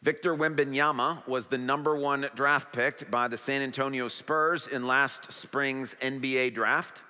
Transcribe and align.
Victor 0.00 0.36
Wembanyama 0.36 1.26
was 1.26 1.48
the 1.48 1.58
number 1.58 1.96
one 1.96 2.28
draft 2.36 2.72
pick 2.72 3.10
by 3.10 3.26
the 3.26 3.36
San 3.36 3.62
Antonio 3.62 4.06
Spurs 4.06 4.68
in 4.68 4.86
last 4.86 5.32
spring's 5.32 5.94
NBA 5.94 6.54
draft. 6.54 7.02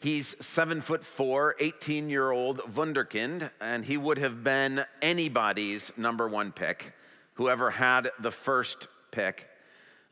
He's 0.00 0.34
seven 0.44 0.80
foot 0.80 1.04
four, 1.04 1.54
18 1.60 2.10
year 2.10 2.32
old 2.32 2.58
Wunderkind, 2.58 3.50
and 3.60 3.84
he 3.84 3.96
would 3.96 4.18
have 4.18 4.42
been 4.42 4.84
anybody's 5.00 5.92
number 5.96 6.26
one 6.26 6.50
pick, 6.50 6.94
whoever 7.34 7.70
had 7.70 8.10
the 8.18 8.32
first 8.32 8.88
pick. 9.12 9.48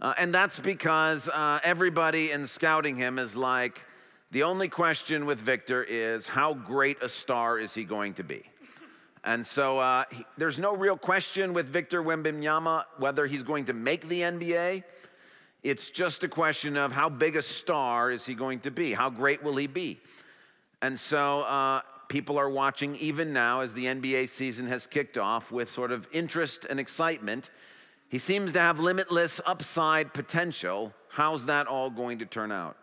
Uh, 0.01 0.15
and 0.19 0.33
that's 0.33 0.61
because 0.61 1.29
uh, 1.29 1.59
everybody 1.65 2.31
in 2.31 2.47
scouting 2.47 2.95
him 2.95 3.19
is 3.19 3.35
like, 3.35 3.85
the 4.31 4.45
only 4.45 4.69
question 4.69 5.27
with 5.27 5.41
Victor 5.41 5.83
is 5.83 6.27
how 6.27 6.55
great 6.55 7.03
a 7.03 7.09
star 7.09 7.59
is 7.59 7.75
he 7.75 7.83
going 7.83 8.15
to 8.15 8.25
be? 8.25 8.45
And 9.27 9.45
so 9.45 9.79
uh, 9.81 10.05
he, 10.11 10.25
there's 10.39 10.61
no 10.61 10.75
real 10.77 10.97
question 10.97 11.53
with 11.53 11.67
Victor 11.67 12.03
Wembanyama 12.03 12.85
whether 12.99 13.27
he's 13.27 13.43
going 13.43 13.65
to 13.67 13.75
make 13.75 14.09
the 14.09 14.21
NBA. 14.21 14.85
It's 15.65 15.91
just 15.91 16.23
a 16.23 16.29
question 16.29 16.77
of 16.77 16.93
how 16.93 17.09
big 17.09 17.37
a 17.37 17.43
star 17.43 18.13
is 18.13 18.25
he 18.25 18.35
going 18.35 18.61
to 18.61 18.71
be? 18.71 18.93
How 18.93 19.11
great 19.11 19.43
will 19.43 19.57
he 19.57 19.67
be? 19.67 20.01
And 20.81 20.97
so 20.97 21.41
uh, 21.41 21.81
people 22.09 22.39
are 22.39 22.49
watching 22.49 22.95
even 22.97 23.33
now 23.33 23.63
as 23.63 23.75
the 23.75 23.87
NBA 23.87 24.29
season 24.29 24.69
has 24.69 24.87
kicked 24.87 25.19
off 25.19 25.51
with 25.51 25.69
sort 25.69 25.91
of 25.91 26.07
interest 26.13 26.65
and 26.71 26.79
excitement. 26.79 27.51
He 28.09 28.19
seems 28.19 28.53
to 28.53 28.61
have 28.61 28.79
limitless 28.79 29.41
upside 29.45 30.15
potential. 30.15 30.95
How's 31.09 31.47
that 31.47 31.67
all 31.67 31.91
going 31.91 32.21
to 32.21 32.27
turn 32.27 32.53
out? 32.53 32.77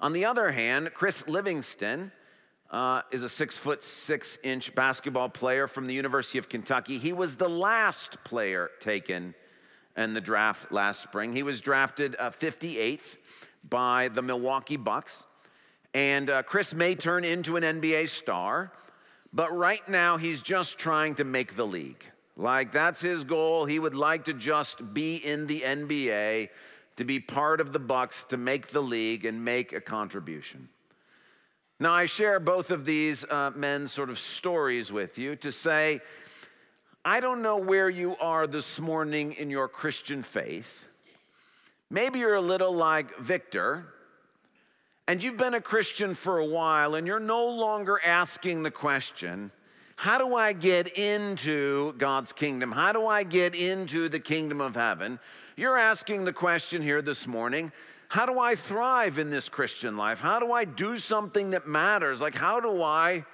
On 0.00 0.14
the 0.14 0.24
other 0.24 0.52
hand, 0.52 0.92
Chris 0.94 1.28
Livingston 1.28 2.12
uh, 2.70 3.02
is 3.10 3.22
a 3.22 3.28
six 3.28 3.56
foot 3.56 3.82
six 3.82 4.38
inch 4.42 4.74
basketball 4.74 5.28
player 5.28 5.66
from 5.66 5.86
the 5.86 5.94
University 5.94 6.38
of 6.38 6.48
Kentucky. 6.48 6.98
He 6.98 7.12
was 7.12 7.36
the 7.36 7.48
last 7.48 8.22
player 8.24 8.70
taken 8.80 9.34
in 9.96 10.14
the 10.14 10.20
draft 10.20 10.70
last 10.70 11.02
spring. 11.02 11.32
He 11.32 11.42
was 11.42 11.60
drafted 11.60 12.14
uh, 12.18 12.30
58th 12.30 13.16
by 13.68 14.08
the 14.08 14.22
Milwaukee 14.22 14.76
Bucks. 14.76 15.22
And 15.94 16.28
uh, 16.30 16.42
Chris 16.42 16.74
may 16.74 16.94
turn 16.94 17.24
into 17.24 17.56
an 17.56 17.62
NBA 17.64 18.08
star, 18.08 18.72
but 19.32 19.54
right 19.56 19.86
now 19.88 20.16
he's 20.16 20.42
just 20.42 20.78
trying 20.78 21.14
to 21.16 21.24
make 21.24 21.56
the 21.56 21.66
league. 21.66 22.04
Like, 22.36 22.70
that's 22.70 23.00
his 23.00 23.24
goal. 23.24 23.64
He 23.64 23.78
would 23.78 23.96
like 23.96 24.24
to 24.24 24.32
just 24.32 24.94
be 24.94 25.16
in 25.16 25.48
the 25.48 25.62
NBA, 25.62 26.50
to 26.96 27.04
be 27.04 27.18
part 27.18 27.60
of 27.60 27.72
the 27.72 27.80
Bucks, 27.80 28.24
to 28.24 28.36
make 28.36 28.68
the 28.68 28.82
league 28.82 29.24
and 29.24 29.44
make 29.44 29.72
a 29.72 29.80
contribution. 29.80 30.68
Now, 31.80 31.92
I 31.92 32.06
share 32.06 32.40
both 32.40 32.72
of 32.72 32.84
these 32.84 33.24
uh, 33.24 33.52
men's 33.54 33.92
sort 33.92 34.10
of 34.10 34.18
stories 34.18 34.90
with 34.90 35.16
you 35.16 35.36
to 35.36 35.52
say, 35.52 36.00
I 37.04 37.20
don't 37.20 37.40
know 37.40 37.56
where 37.56 37.88
you 37.88 38.16
are 38.16 38.48
this 38.48 38.80
morning 38.80 39.34
in 39.34 39.48
your 39.48 39.68
Christian 39.68 40.24
faith. 40.24 40.88
Maybe 41.88 42.18
you're 42.18 42.34
a 42.34 42.40
little 42.40 42.74
like 42.74 43.16
Victor, 43.18 43.86
and 45.06 45.22
you've 45.22 45.36
been 45.36 45.54
a 45.54 45.60
Christian 45.60 46.14
for 46.14 46.38
a 46.38 46.44
while, 46.44 46.96
and 46.96 47.06
you're 47.06 47.20
no 47.20 47.48
longer 47.48 48.00
asking 48.04 48.64
the 48.64 48.72
question, 48.72 49.52
how 49.94 50.18
do 50.18 50.34
I 50.34 50.54
get 50.54 50.98
into 50.98 51.92
God's 51.92 52.32
kingdom? 52.32 52.72
How 52.72 52.92
do 52.92 53.06
I 53.06 53.22
get 53.22 53.54
into 53.54 54.08
the 54.08 54.20
kingdom 54.20 54.60
of 54.60 54.74
heaven? 54.74 55.20
You're 55.56 55.78
asking 55.78 56.24
the 56.24 56.32
question 56.32 56.82
here 56.82 57.02
this 57.02 57.28
morning 57.28 57.70
how 58.08 58.24
do 58.24 58.38
I 58.38 58.54
thrive 58.54 59.18
in 59.18 59.30
this 59.30 59.48
Christian 59.48 59.96
life? 59.96 60.20
How 60.20 60.40
do 60.40 60.50
I 60.52 60.64
do 60.64 60.96
something 60.96 61.50
that 61.50 61.66
matters? 61.66 62.20
Like, 62.22 62.34
how 62.34 62.58
do 62.58 62.82
I, 62.82 63.24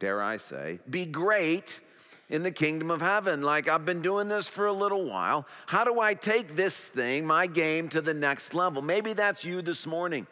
dare 0.00 0.20
I 0.20 0.36
say, 0.38 0.80
be 0.90 1.06
great 1.06 1.78
in 2.28 2.42
the 2.42 2.50
kingdom 2.50 2.90
of 2.90 3.00
heaven? 3.00 3.42
Like, 3.42 3.68
I've 3.68 3.84
been 3.84 4.02
doing 4.02 4.26
this 4.26 4.48
for 4.48 4.66
a 4.66 4.72
little 4.72 5.04
while. 5.04 5.46
How 5.66 5.84
do 5.84 6.00
I 6.00 6.14
take 6.14 6.56
this 6.56 6.76
thing, 6.76 7.24
my 7.24 7.46
game, 7.46 7.88
to 7.90 8.00
the 8.00 8.14
next 8.14 8.52
level? 8.52 8.82
Maybe 8.82 9.12
that's 9.12 9.44
you 9.44 9.62
this 9.62 9.86
morning. 9.86 10.26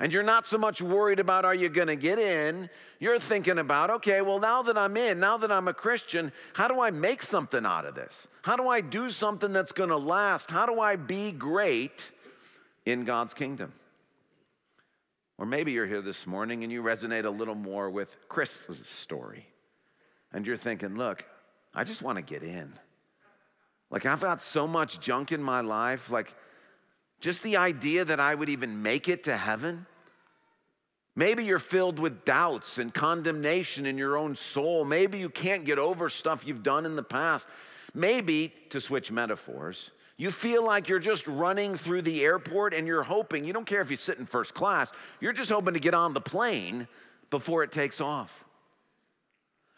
And 0.00 0.12
you're 0.12 0.22
not 0.22 0.46
so 0.46 0.58
much 0.58 0.80
worried 0.80 1.18
about 1.18 1.44
are 1.44 1.56
you 1.56 1.68
going 1.68 1.88
to 1.88 1.96
get 1.96 2.20
in? 2.20 2.70
You're 3.00 3.18
thinking 3.18 3.58
about, 3.58 3.90
okay, 3.90 4.20
well, 4.20 4.38
now 4.38 4.62
that 4.62 4.78
I'm 4.78 4.96
in, 4.96 5.18
now 5.18 5.38
that 5.38 5.50
I'm 5.50 5.66
a 5.66 5.74
Christian, 5.74 6.30
how 6.52 6.68
do 6.68 6.80
I 6.80 6.92
make 6.92 7.24
something 7.24 7.66
out 7.66 7.84
of 7.84 7.96
this? 7.96 8.28
How 8.42 8.54
do 8.54 8.68
I 8.68 8.80
do 8.80 9.10
something 9.10 9.52
that's 9.52 9.72
going 9.72 9.88
to 9.88 9.96
last? 9.96 10.52
How 10.52 10.66
do 10.66 10.78
I 10.78 10.94
be 10.94 11.32
great 11.32 12.12
in 12.90 13.04
God's 13.04 13.34
kingdom. 13.34 13.72
Or 15.36 15.46
maybe 15.46 15.72
you're 15.72 15.86
here 15.86 16.02
this 16.02 16.26
morning 16.26 16.64
and 16.64 16.72
you 16.72 16.82
resonate 16.82 17.24
a 17.24 17.30
little 17.30 17.54
more 17.54 17.90
with 17.90 18.16
Chris's 18.28 18.86
story. 18.86 19.46
And 20.32 20.46
you're 20.46 20.56
thinking, 20.56 20.96
look, 20.96 21.24
I 21.74 21.84
just 21.84 22.02
want 22.02 22.16
to 22.16 22.22
get 22.22 22.42
in. 22.42 22.72
Like, 23.90 24.04
I've 24.04 24.20
got 24.20 24.42
so 24.42 24.66
much 24.66 25.00
junk 25.00 25.32
in 25.32 25.42
my 25.42 25.60
life. 25.60 26.10
Like, 26.10 26.34
just 27.20 27.42
the 27.42 27.56
idea 27.56 28.04
that 28.04 28.20
I 28.20 28.34
would 28.34 28.48
even 28.48 28.82
make 28.82 29.08
it 29.08 29.24
to 29.24 29.36
heaven. 29.36 29.86
Maybe 31.14 31.44
you're 31.44 31.58
filled 31.58 31.98
with 31.98 32.24
doubts 32.24 32.78
and 32.78 32.92
condemnation 32.92 33.86
in 33.86 33.98
your 33.98 34.16
own 34.16 34.36
soul. 34.36 34.84
Maybe 34.84 35.18
you 35.18 35.28
can't 35.28 35.64
get 35.64 35.78
over 35.78 36.08
stuff 36.08 36.46
you've 36.46 36.62
done 36.62 36.86
in 36.86 36.96
the 36.96 37.02
past. 37.02 37.48
Maybe, 37.94 38.52
to 38.70 38.80
switch 38.80 39.10
metaphors, 39.10 39.90
you 40.18 40.32
feel 40.32 40.66
like 40.66 40.88
you're 40.88 40.98
just 40.98 41.26
running 41.28 41.76
through 41.76 42.02
the 42.02 42.24
airport 42.24 42.74
and 42.74 42.88
you're 42.88 43.04
hoping, 43.04 43.44
you 43.44 43.52
don't 43.52 43.64
care 43.64 43.80
if 43.80 43.88
you 43.88 43.96
sit 43.96 44.18
in 44.18 44.26
first 44.26 44.52
class, 44.52 44.92
you're 45.20 45.32
just 45.32 45.50
hoping 45.50 45.74
to 45.74 45.80
get 45.80 45.94
on 45.94 46.12
the 46.12 46.20
plane 46.20 46.88
before 47.30 47.62
it 47.62 47.70
takes 47.70 48.00
off. 48.00 48.44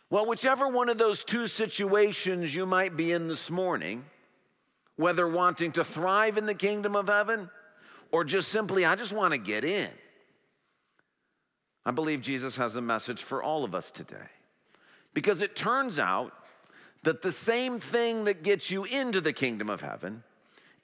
Well, 0.09 0.27
whichever 0.27 0.67
one 0.67 0.89
of 0.89 0.97
those 0.97 1.23
two 1.23 1.47
situations 1.47 2.55
you 2.55 2.65
might 2.65 2.97
be 2.97 3.13
in 3.13 3.29
this 3.29 3.51
morning, 3.51 4.05
whether 4.97 5.29
wanting 5.29 5.73
to 5.73 5.85
thrive 5.85 6.39
in 6.39 6.47
the 6.47 6.55
kingdom 6.55 6.97
of 6.97 7.09
heaven 7.09 7.51
or 8.11 8.25
just 8.25 8.49
simply, 8.49 8.87
I 8.87 8.97
just 8.97 9.13
want 9.13 9.35
to 9.35 9.39
get 9.39 9.63
in, 9.63 9.91
I 11.85 11.91
believe 11.91 12.23
Jesus 12.23 12.57
has 12.57 12.77
a 12.77 12.83
message 12.83 13.23
for 13.23 13.43
all 13.43 13.63
of 13.63 13.75
us 13.75 13.91
today. 13.91 14.17
Because 15.13 15.43
it 15.43 15.55
turns 15.55 15.99
out 15.99 16.33
that 17.03 17.21
the 17.21 17.33
same 17.33 17.79
thing 17.79 18.25
that 18.25 18.43
gets 18.43 18.71
you 18.71 18.85
into 18.85 19.21
the 19.21 19.33
kingdom 19.33 19.69
of 19.69 19.83
heaven 19.83 20.23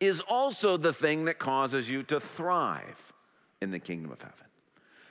is 0.00 0.20
also 0.20 0.76
the 0.76 0.92
thing 0.92 1.24
that 1.26 1.38
causes 1.38 1.88
you 1.88 2.02
to 2.04 2.20
thrive 2.20 3.12
in 3.60 3.70
the 3.70 3.78
kingdom 3.78 4.12
of 4.12 4.20
heaven. 4.20 4.46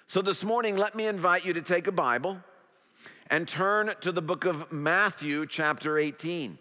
So 0.07 0.21
this 0.21 0.43
morning, 0.43 0.77
let 0.77 0.95
me 0.95 1.07
invite 1.07 1.45
you 1.45 1.53
to 1.53 1.61
take 1.61 1.87
a 1.87 1.91
Bible 1.91 2.37
and 3.29 3.47
turn 3.47 3.91
to 4.01 4.11
the 4.11 4.21
book 4.21 4.45
of 4.45 4.71
Matthew, 4.71 5.47
chapter 5.47 5.97
18. 5.97 6.59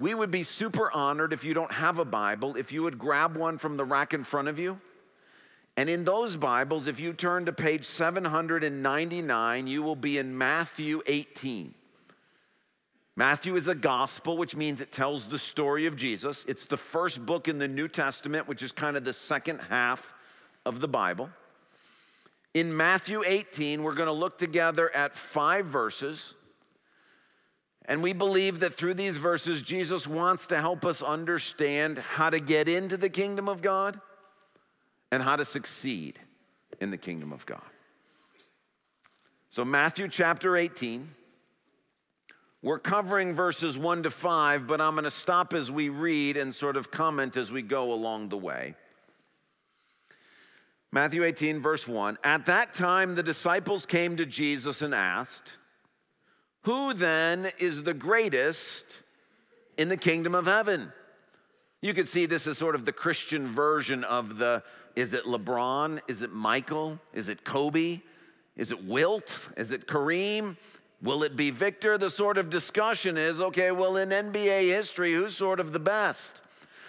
We 0.00 0.14
would 0.14 0.30
be 0.30 0.42
super 0.42 0.90
honored 0.90 1.32
if 1.32 1.44
you 1.44 1.54
don't 1.54 1.72
have 1.72 1.98
a 1.98 2.04
Bible, 2.04 2.56
if 2.56 2.72
you 2.72 2.82
would 2.82 2.98
grab 2.98 3.36
one 3.36 3.58
from 3.58 3.76
the 3.76 3.84
rack 3.84 4.14
in 4.14 4.24
front 4.24 4.48
of 4.48 4.58
you. 4.58 4.80
And 5.76 5.90
in 5.90 6.04
those 6.04 6.36
Bibles, 6.36 6.86
if 6.86 6.98
you 6.98 7.12
turn 7.12 7.46
to 7.46 7.52
page 7.52 7.84
799, 7.84 9.66
you 9.66 9.82
will 9.82 9.96
be 9.96 10.18
in 10.18 10.38
Matthew 10.38 11.02
18. 11.06 11.74
Matthew 13.16 13.54
is 13.54 13.68
a 13.68 13.76
gospel, 13.76 14.36
which 14.36 14.56
means 14.56 14.80
it 14.80 14.90
tells 14.90 15.28
the 15.28 15.38
story 15.38 15.86
of 15.86 15.94
Jesus. 15.94 16.44
It's 16.48 16.66
the 16.66 16.76
first 16.76 17.24
book 17.24 17.46
in 17.46 17.58
the 17.58 17.68
New 17.68 17.86
Testament, 17.86 18.48
which 18.48 18.62
is 18.62 18.72
kind 18.72 18.96
of 18.96 19.04
the 19.04 19.12
second 19.12 19.60
half 19.70 20.12
of 20.66 20.80
the 20.80 20.88
Bible. 20.88 21.30
In 22.54 22.76
Matthew 22.76 23.22
18, 23.24 23.82
we're 23.82 23.94
going 23.94 24.06
to 24.06 24.12
look 24.12 24.36
together 24.36 24.94
at 24.94 25.14
five 25.14 25.66
verses. 25.66 26.34
And 27.86 28.02
we 28.02 28.12
believe 28.12 28.60
that 28.60 28.74
through 28.74 28.94
these 28.94 29.16
verses, 29.16 29.62
Jesus 29.62 30.06
wants 30.06 30.48
to 30.48 30.60
help 30.60 30.84
us 30.84 31.02
understand 31.02 31.98
how 31.98 32.30
to 32.30 32.40
get 32.40 32.68
into 32.68 32.96
the 32.96 33.10
kingdom 33.10 33.48
of 33.48 33.62
God 33.62 34.00
and 35.12 35.22
how 35.22 35.36
to 35.36 35.44
succeed 35.44 36.18
in 36.80 36.90
the 36.90 36.96
kingdom 36.96 37.32
of 37.32 37.46
God. 37.46 37.62
So, 39.50 39.64
Matthew 39.64 40.08
chapter 40.08 40.56
18. 40.56 41.08
We're 42.64 42.78
covering 42.78 43.34
verses 43.34 43.76
1 43.76 44.04
to 44.04 44.10
5, 44.10 44.66
but 44.66 44.80
I'm 44.80 44.94
going 44.94 45.04
to 45.04 45.10
stop 45.10 45.52
as 45.52 45.70
we 45.70 45.90
read 45.90 46.38
and 46.38 46.54
sort 46.54 46.78
of 46.78 46.90
comment 46.90 47.36
as 47.36 47.52
we 47.52 47.60
go 47.60 47.92
along 47.92 48.30
the 48.30 48.38
way. 48.38 48.74
Matthew 50.90 51.24
18, 51.24 51.60
verse 51.60 51.86
1. 51.86 52.16
At 52.24 52.46
that 52.46 52.72
time, 52.72 53.16
the 53.16 53.22
disciples 53.22 53.84
came 53.84 54.16
to 54.16 54.24
Jesus 54.24 54.80
and 54.80 54.94
asked, 54.94 55.58
Who 56.62 56.94
then 56.94 57.50
is 57.58 57.82
the 57.82 57.92
greatest 57.92 59.02
in 59.76 59.90
the 59.90 59.98
kingdom 59.98 60.34
of 60.34 60.46
heaven? 60.46 60.90
You 61.82 61.92
could 61.92 62.08
see 62.08 62.24
this 62.24 62.46
as 62.46 62.56
sort 62.56 62.76
of 62.76 62.86
the 62.86 62.92
Christian 62.92 63.46
version 63.46 64.04
of 64.04 64.38
the 64.38 64.62
is 64.96 65.12
it 65.12 65.26
LeBron? 65.26 66.00
Is 66.08 66.22
it 66.22 66.32
Michael? 66.32 66.98
Is 67.12 67.28
it 67.28 67.44
Kobe? 67.44 68.00
Is 68.56 68.70
it 68.70 68.84
Wilt? 68.84 69.50
Is 69.58 69.70
it 69.70 69.86
Kareem? 69.86 70.56
Will 71.04 71.22
it 71.22 71.36
be 71.36 71.50
Victor? 71.50 71.98
The 71.98 72.08
sort 72.08 72.38
of 72.38 72.48
discussion 72.48 73.18
is 73.18 73.42
okay, 73.42 73.70
well, 73.70 73.98
in 73.98 74.08
NBA 74.08 74.68
history, 74.68 75.12
who's 75.12 75.36
sort 75.36 75.60
of 75.60 75.74
the 75.74 75.78
best? 75.78 76.40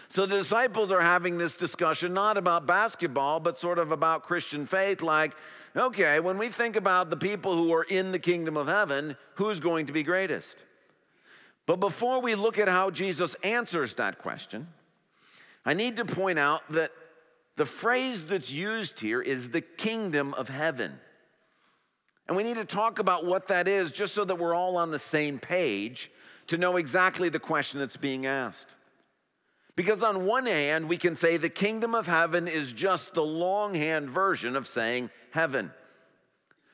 So 0.08 0.26
the 0.26 0.38
disciples 0.38 0.90
are 0.90 1.02
having 1.02 1.38
this 1.38 1.58
discussion 1.58 2.14
not 2.14 2.38
about 2.38 2.66
basketball, 2.66 3.42
but 3.42 3.58
sort 3.58 3.78
of 3.78 3.92
about 3.92 4.24
Christian 4.24 4.66
faith. 4.68 5.02
Like, 5.02 5.36
okay, 5.76 6.22
when 6.22 6.38
we 6.38 6.48
think 6.48 6.78
about 6.78 7.10
the 7.10 7.18
people 7.18 7.56
who 7.56 7.74
are 7.74 7.84
in 7.84 8.14
the 8.14 8.20
kingdom 8.20 8.56
of 8.56 8.68
heaven, 8.68 9.18
who's 9.34 9.60
going 9.60 9.88
to 9.88 9.94
be 9.94 10.02
greatest? 10.02 10.64
But 11.66 11.82
before 11.82 12.22
we 12.22 12.36
look 12.36 12.58
at 12.58 12.70
how 12.70 12.92
Jesus 12.92 13.34
answers 13.44 13.96
that 13.96 14.20
question, 14.20 14.68
I 15.66 15.74
need 15.74 15.98
to 15.98 16.06
point 16.06 16.40
out 16.40 16.62
that 16.72 16.92
the 17.58 17.66
phrase 17.66 18.26
that's 18.26 18.54
used 18.54 19.02
here 19.02 19.22
is 19.22 19.50
the 19.50 19.62
kingdom 19.62 20.34
of 20.36 20.48
heaven. 20.48 21.00
And 22.28 22.36
we 22.36 22.44
need 22.44 22.56
to 22.56 22.66
talk 22.66 23.00
about 23.00 23.26
what 23.26 23.48
that 23.48 23.68
is 23.68 23.92
just 23.92 24.14
so 24.14 24.26
that 24.26 24.36
we're 24.36 24.56
all 24.56 24.78
on 24.78 24.92
the 24.92 25.00
same 25.00 25.38
page 25.38 26.12
to 26.48 26.58
know 26.58 26.78
exactly 26.78 27.30
the 27.30 27.40
question 27.40 27.80
that's 27.80 27.98
being 27.98 28.26
asked. 28.26 28.70
Because 29.76 30.02
on 30.02 30.26
one 30.26 30.46
hand, 30.46 30.88
we 30.88 30.98
can 30.98 31.16
say 31.16 31.38
the 31.38 31.50
kingdom 31.50 31.94
of 31.94 32.08
heaven 32.08 32.48
is 32.48 32.72
just 32.72 33.14
the 33.14 33.26
longhand 33.26 34.10
version 34.10 34.56
of 34.56 34.68
saying 34.68 35.10
heaven. 35.32 35.72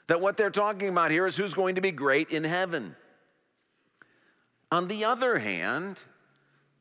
That 0.07 0.21
what 0.21 0.37
they're 0.37 0.51
talking 0.51 0.89
about 0.89 1.11
here 1.11 1.25
is 1.25 1.35
who's 1.35 1.53
going 1.53 1.75
to 1.75 1.81
be 1.81 1.91
great 1.91 2.31
in 2.31 2.43
heaven. 2.43 2.95
On 4.71 4.87
the 4.87 5.03
other 5.03 5.39
hand, 5.39 6.01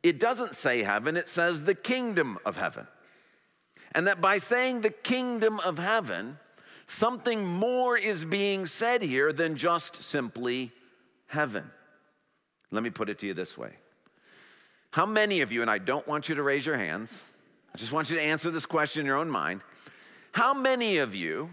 it 0.02 0.20
doesn't 0.20 0.55
say 0.55 0.82
heaven, 0.82 1.17
it 1.17 1.28
says 1.28 1.64
the 1.64 1.75
kingdom 1.75 2.38
of 2.44 2.56
heaven. 2.56 2.87
And 3.93 4.06
that 4.06 4.20
by 4.20 4.38
saying 4.38 4.82
the 4.82 4.90
kingdom 4.90 5.58
of 5.61 5.78
heaven, 5.78 6.38
something 6.91 7.47
more 7.47 7.97
is 7.97 8.25
being 8.25 8.67
said 8.67 9.01
here 9.01 9.33
than 9.33 9.57
just 9.57 10.03
simply 10.03 10.73
heaven. 11.27 11.71
Let 12.73 12.83
me 12.83 12.91
put 12.91 13.09
it 13.09 13.19
to 13.21 13.27
you 13.27 13.35
this 13.35 13.57
way 13.57 13.75
How 14.91 15.07
many 15.07 15.41
of 15.41 15.53
you, 15.53 15.63
and 15.63 15.71
I 15.71 15.79
don't 15.79 16.07
want 16.07 16.29
you 16.29 16.35
to 16.35 16.43
raise 16.43 16.67
your 16.67 16.77
hands, 16.77 17.23
I 17.73 17.79
just 17.79 17.93
want 17.93 18.11
you 18.11 18.17
to 18.17 18.23
answer 18.23 18.51
this 18.51 18.67
question 18.67 19.01
in 19.01 19.07
your 19.07 19.17
own 19.17 19.31
mind. 19.31 19.61
How 20.33 20.53
many 20.53 20.99
of 20.99 21.15
you 21.15 21.51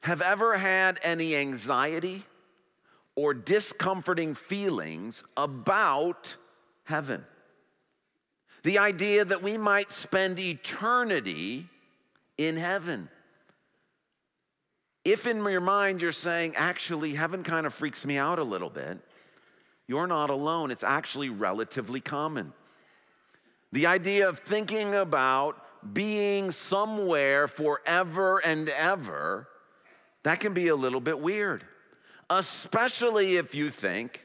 have 0.00 0.22
ever 0.22 0.56
had 0.56 0.98
any 1.02 1.36
anxiety 1.36 2.24
or 3.14 3.34
discomforting 3.34 4.34
feelings 4.34 5.22
about 5.36 6.36
heaven? 6.84 7.24
The 8.62 8.78
idea 8.78 9.24
that 9.24 9.42
we 9.42 9.58
might 9.58 9.90
spend 9.90 10.38
eternity 10.38 11.66
in 12.38 12.56
heaven. 12.56 13.08
If 15.04 15.26
in 15.26 15.44
your 15.44 15.60
mind 15.60 16.00
you're 16.00 16.12
saying, 16.12 16.54
actually, 16.56 17.14
heaven 17.14 17.42
kind 17.42 17.66
of 17.66 17.74
freaks 17.74 18.06
me 18.06 18.16
out 18.16 18.38
a 18.38 18.44
little 18.44 18.70
bit, 18.70 18.98
you're 19.86 20.06
not 20.06 20.30
alone. 20.30 20.70
It's 20.70 20.84
actually 20.84 21.28
relatively 21.28 22.00
common. 22.00 22.52
The 23.72 23.86
idea 23.86 24.28
of 24.28 24.38
thinking 24.38 24.94
about 24.94 25.58
being 25.92 26.50
somewhere 26.50 27.48
forever 27.48 28.38
and 28.38 28.68
ever, 28.68 29.48
that 30.22 30.38
can 30.38 30.54
be 30.54 30.68
a 30.68 30.76
little 30.76 31.00
bit 31.00 31.18
weird, 31.18 31.64
especially 32.30 33.36
if 33.36 33.54
you 33.54 33.70
think, 33.70 34.24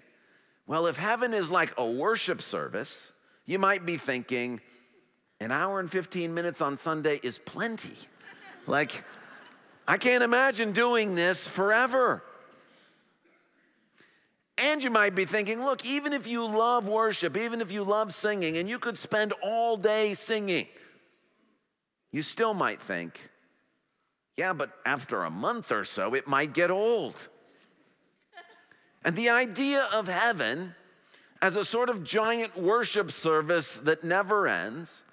well, 0.68 0.85
if 0.85 0.97
heaven 0.97 1.33
is 1.33 1.50
like 1.50 1.73
a 1.77 1.85
worship 1.85 2.41
service, 2.41 3.12
you 3.45 3.57
might 3.57 3.85
be 3.85 3.97
thinking, 3.97 4.62
an 5.39 5.51
hour 5.51 5.80
and 5.80 5.91
15 5.91 6.33
minutes 6.33 6.62
on 6.62 6.77
Sunday 6.77 7.19
is 7.23 7.38
plenty. 7.39 7.95
like, 8.68 9.03
I 9.87 9.97
can't 9.97 10.23
imagine 10.23 10.73
doing 10.73 11.15
this 11.15 11.47
forever. 11.47 12.21
And 14.57 14.83
you 14.83 14.89
might 14.89 15.15
be 15.15 15.25
thinking, 15.25 15.63
look, 15.63 15.85
even 15.85 16.13
if 16.13 16.27
you 16.27 16.45
love 16.45 16.87
worship, 16.87 17.37
even 17.37 17.61
if 17.61 17.71
you 17.71 17.83
love 17.83 18.13
singing, 18.13 18.57
and 18.57 18.67
you 18.67 18.79
could 18.79 18.97
spend 18.97 19.33
all 19.41 19.77
day 19.77 20.13
singing, 20.13 20.67
you 22.11 22.21
still 22.21 22.53
might 22.53 22.81
think, 22.81 23.29
yeah, 24.35 24.53
but 24.53 24.71
after 24.85 25.23
a 25.23 25.29
month 25.29 25.71
or 25.71 25.83
so, 25.83 26.15
it 26.15 26.27
might 26.27 26.53
get 26.53 26.71
old. 26.71 27.15
And 29.05 29.15
the 29.15 29.29
idea 29.29 29.87
of 29.93 30.07
heaven 30.07 30.75
as 31.41 31.55
a 31.55 31.63
sort 31.63 31.89
of 31.89 32.03
giant 32.03 32.57
worship 32.57 33.11
service 33.11 33.77
that 33.79 34.03
never 34.03 34.47
ends 34.47 35.03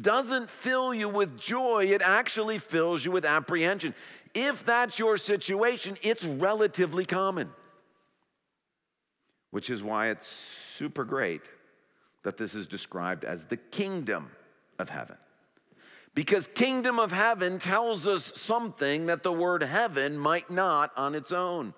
doesn't 0.00 0.50
fill 0.50 0.92
you 0.92 1.08
with 1.08 1.38
joy, 1.38 1.86
it 1.86 2.02
actually 2.02 2.58
fills 2.58 3.04
you 3.04 3.12
with 3.12 3.24
apprehension. 3.24 3.94
If 4.34 4.64
that's 4.66 4.98
your 4.98 5.16
situation, 5.16 5.96
it's 6.02 6.24
relatively 6.24 7.04
common, 7.04 7.50
which 9.50 9.70
is 9.70 9.82
why 9.82 10.08
it's 10.08 10.26
super 10.26 11.04
great 11.04 11.42
that 12.24 12.36
this 12.36 12.54
is 12.54 12.66
described 12.66 13.24
as 13.24 13.44
the 13.46 13.56
kingdom 13.56 14.30
of 14.78 14.90
heaven. 14.90 15.16
Because 16.14 16.48
kingdom 16.54 16.98
of 16.98 17.12
heaven 17.12 17.58
tells 17.58 18.06
us 18.06 18.40
something 18.40 19.06
that 19.06 19.22
the 19.22 19.32
word 19.32 19.62
heaven 19.62 20.16
might 20.16 20.50
not 20.50 20.92
on 20.96 21.14
its 21.14 21.32
own. 21.32 21.74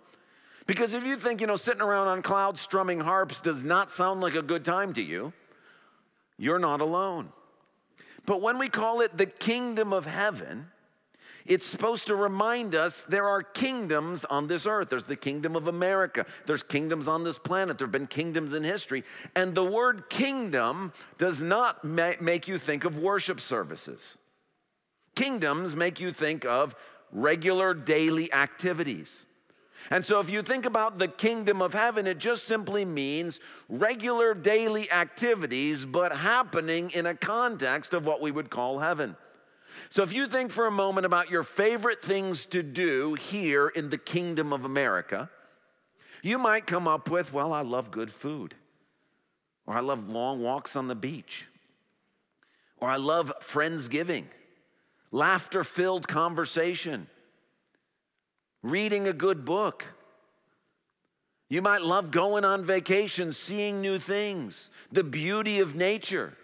Because 0.66 0.94
if 0.94 1.06
you 1.06 1.16
think, 1.16 1.40
you 1.40 1.46
know, 1.46 1.56
sitting 1.56 1.80
around 1.80 2.08
on 2.08 2.22
clouds 2.22 2.60
strumming 2.60 3.00
harps 3.00 3.40
does 3.40 3.64
not 3.64 3.90
sound 3.90 4.20
like 4.20 4.34
a 4.34 4.42
good 4.42 4.64
time 4.64 4.92
to 4.94 5.02
you, 5.02 5.32
you're 6.38 6.58
not 6.58 6.80
alone. 6.80 7.30
But 8.26 8.42
when 8.42 8.58
we 8.58 8.68
call 8.68 9.00
it 9.00 9.16
the 9.16 9.26
kingdom 9.26 9.92
of 9.92 10.04
heaven, 10.04 10.68
it's 11.46 11.66
supposed 11.66 12.08
to 12.08 12.16
remind 12.16 12.74
us 12.74 13.04
there 13.04 13.26
are 13.28 13.42
kingdoms 13.42 14.24
on 14.24 14.48
this 14.48 14.66
earth. 14.66 14.88
There's 14.88 15.04
the 15.04 15.16
kingdom 15.16 15.54
of 15.54 15.68
America. 15.68 16.26
There's 16.44 16.64
kingdoms 16.64 17.06
on 17.06 17.22
this 17.22 17.38
planet. 17.38 17.78
There 17.78 17.86
have 17.86 17.92
been 17.92 18.08
kingdoms 18.08 18.52
in 18.52 18.64
history. 18.64 19.04
And 19.36 19.54
the 19.54 19.64
word 19.64 20.10
kingdom 20.10 20.92
does 21.18 21.40
not 21.40 21.84
make 21.84 22.48
you 22.48 22.58
think 22.58 22.84
of 22.84 22.98
worship 22.98 23.38
services. 23.38 24.18
Kingdoms 25.14 25.76
make 25.76 26.00
you 26.00 26.12
think 26.12 26.44
of 26.44 26.74
regular 27.12 27.74
daily 27.74 28.32
activities. 28.32 29.24
And 29.90 30.04
so, 30.04 30.20
if 30.20 30.28
you 30.28 30.42
think 30.42 30.66
about 30.66 30.98
the 30.98 31.08
kingdom 31.08 31.62
of 31.62 31.72
heaven, 31.72 32.06
it 32.06 32.18
just 32.18 32.44
simply 32.44 32.84
means 32.84 33.40
regular 33.68 34.34
daily 34.34 34.90
activities, 34.90 35.84
but 35.84 36.16
happening 36.16 36.90
in 36.94 37.06
a 37.06 37.14
context 37.14 37.94
of 37.94 38.04
what 38.04 38.20
we 38.20 38.30
would 38.30 38.50
call 38.50 38.80
heaven. 38.80 39.16
So, 39.88 40.02
if 40.02 40.12
you 40.12 40.26
think 40.26 40.50
for 40.50 40.66
a 40.66 40.72
moment 40.72 41.06
about 41.06 41.30
your 41.30 41.44
favorite 41.44 42.02
things 42.02 42.46
to 42.46 42.62
do 42.62 43.14
here 43.14 43.68
in 43.68 43.90
the 43.90 43.98
kingdom 43.98 44.52
of 44.52 44.64
America, 44.64 45.30
you 46.22 46.38
might 46.38 46.66
come 46.66 46.88
up 46.88 47.08
with, 47.08 47.32
well, 47.32 47.52
I 47.52 47.62
love 47.62 47.92
good 47.92 48.10
food, 48.10 48.54
or 49.66 49.74
I 49.74 49.80
love 49.80 50.08
long 50.08 50.42
walks 50.42 50.74
on 50.74 50.88
the 50.88 50.96
beach, 50.96 51.46
or 52.78 52.88
I 52.88 52.96
love 52.96 53.32
Friendsgiving, 53.40 54.24
laughter 55.12 55.62
filled 55.62 56.08
conversation 56.08 57.06
reading 58.70 59.08
a 59.08 59.12
good 59.12 59.44
book. 59.44 59.84
You 61.48 61.62
might 61.62 61.82
love 61.82 62.10
going 62.10 62.44
on 62.44 62.64
vacation, 62.64 63.32
seeing 63.32 63.80
new 63.80 63.98
things, 63.98 64.70
the 64.90 65.04
beauty 65.04 65.60
of 65.60 65.76
nature. 65.76 66.36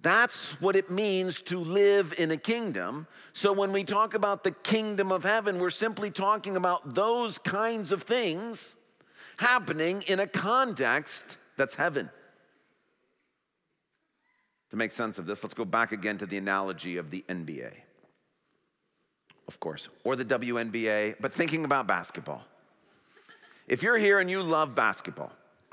That's 0.00 0.60
what 0.60 0.76
it 0.76 0.90
means 0.90 1.42
to 1.42 1.58
live 1.58 2.14
in 2.16 2.30
a 2.30 2.36
kingdom. 2.36 3.08
So 3.32 3.52
when 3.52 3.72
we 3.72 3.82
talk 3.82 4.14
about 4.14 4.44
the 4.44 4.52
kingdom 4.52 5.10
of 5.10 5.24
heaven, 5.24 5.58
we're 5.58 5.70
simply 5.70 6.12
talking 6.12 6.54
about 6.54 6.94
those 6.94 7.38
kinds 7.38 7.90
of 7.90 8.04
things 8.04 8.76
happening 9.38 10.04
in 10.06 10.20
a 10.20 10.26
context 10.28 11.36
that's 11.56 11.74
heaven. 11.74 12.10
To 14.70 14.76
make 14.76 14.92
sense 14.92 15.18
of 15.18 15.26
this, 15.26 15.42
let's 15.42 15.54
go 15.54 15.64
back 15.64 15.90
again 15.90 16.18
to 16.18 16.26
the 16.26 16.36
analogy 16.36 16.98
of 16.98 17.10
the 17.10 17.24
NBA 17.28 17.72
of 19.48 19.58
course, 19.58 19.88
or 20.04 20.14
the 20.14 20.24
WNBA, 20.24 21.16
but 21.20 21.32
thinking 21.32 21.64
about 21.64 21.86
basketball. 21.86 22.44
If 23.66 23.82
you're 23.82 23.96
here 23.96 24.20
and 24.20 24.30
you 24.30 24.42
love 24.42 24.74
basketball, 24.74 25.32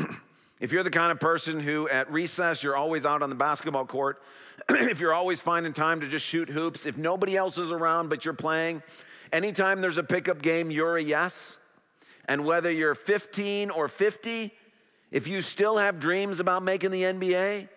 if 0.61 0.71
you're 0.71 0.83
the 0.83 0.89
kind 0.89 1.11
of 1.11 1.19
person 1.19 1.59
who 1.59 1.87
at 1.89 2.11
recess 2.11 2.63
you're 2.63 2.77
always 2.77 3.05
out 3.05 3.21
on 3.21 3.29
the 3.29 3.35
basketball 3.35 3.85
court, 3.85 4.23
if 4.69 5.01
you're 5.01 5.13
always 5.13 5.41
finding 5.41 5.73
time 5.73 5.99
to 5.99 6.07
just 6.07 6.25
shoot 6.25 6.49
hoops, 6.49 6.85
if 6.85 6.97
nobody 6.97 7.35
else 7.35 7.57
is 7.57 7.71
around 7.71 8.09
but 8.09 8.23
you're 8.23 8.33
playing, 8.33 8.81
anytime 9.33 9.81
there's 9.81 9.97
a 9.97 10.03
pickup 10.03 10.41
game, 10.41 10.71
you're 10.71 10.97
a 10.97 11.03
yes. 11.03 11.57
And 12.27 12.45
whether 12.45 12.71
you're 12.71 12.95
15 12.95 13.69
or 13.69 13.87
50, 13.87 14.51
if 15.11 15.27
you 15.27 15.41
still 15.41 15.77
have 15.77 15.99
dreams 15.99 16.39
about 16.39 16.63
making 16.63 16.91
the 16.91 17.03
NBA, 17.03 17.67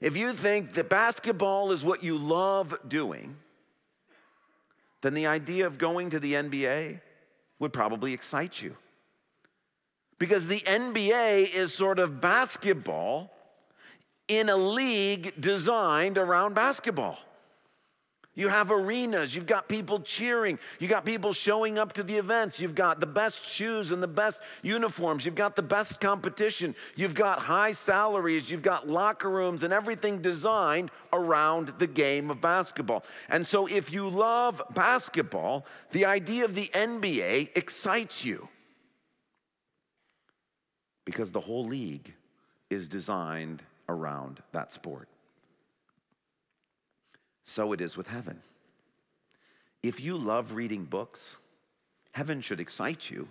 if 0.00 0.16
you 0.16 0.34
think 0.34 0.74
that 0.74 0.90
basketball 0.90 1.72
is 1.72 1.82
what 1.82 2.02
you 2.02 2.18
love 2.18 2.78
doing, 2.86 3.36
then 5.02 5.14
the 5.14 5.26
idea 5.26 5.66
of 5.66 5.78
going 5.78 6.10
to 6.10 6.20
the 6.20 6.34
NBA 6.34 7.00
would 7.58 7.72
probably 7.72 8.12
excite 8.12 8.60
you. 8.62 8.76
Because 10.18 10.46
the 10.46 10.60
NBA 10.60 11.54
is 11.54 11.74
sort 11.74 11.98
of 11.98 12.20
basketball 12.20 13.30
in 14.28 14.48
a 14.48 14.56
league 14.56 15.34
designed 15.40 16.18
around 16.18 16.54
basketball. 16.54 17.18
You 18.36 18.48
have 18.48 18.70
arenas, 18.70 19.34
you've 19.34 19.46
got 19.46 19.68
people 19.68 19.98
cheering, 19.98 20.58
you 20.78 20.86
got 20.86 21.04
people 21.04 21.32
showing 21.32 21.78
up 21.78 21.94
to 21.94 22.04
the 22.04 22.14
events, 22.14 22.60
you've 22.60 22.74
got 22.74 23.00
the 23.00 23.06
best 23.06 23.48
shoes 23.48 23.90
and 23.90 24.00
the 24.02 24.06
best 24.06 24.40
uniforms, 24.62 25.26
you've 25.26 25.34
got 25.34 25.56
the 25.56 25.62
best 25.62 26.00
competition, 26.00 26.74
you've 26.94 27.14
got 27.14 27.40
high 27.40 27.72
salaries, 27.72 28.48
you've 28.48 28.62
got 28.62 28.86
locker 28.86 29.30
rooms 29.30 29.64
and 29.64 29.72
everything 29.72 30.20
designed 30.22 30.90
around 31.12 31.72
the 31.78 31.86
game 31.88 32.30
of 32.30 32.40
basketball. 32.40 33.04
And 33.28 33.44
so 33.44 33.66
if 33.66 33.92
you 33.92 34.08
love 34.08 34.62
basketball, 34.74 35.66
the 35.90 36.04
idea 36.04 36.44
of 36.44 36.54
the 36.54 36.68
NBA 36.68 37.56
excites 37.56 38.24
you. 38.24 38.48
because 41.06 41.32
the 41.32 41.40
whole 41.40 41.64
league 41.64 42.12
is 42.68 42.88
designed 42.88 43.62
around 43.88 44.42
that 44.52 44.72
sport. 44.72 45.08
So 47.46 47.72
it 47.72 47.80
is 47.80 47.96
with 47.96 48.08
heaven. 48.08 48.42
If 49.82 50.00
you 50.00 50.16
love 50.16 50.52
reading 50.52 50.84
books, 50.84 51.36
heaven 52.12 52.40
should 52.40 52.60
excite 52.60 53.10
you 53.10 53.28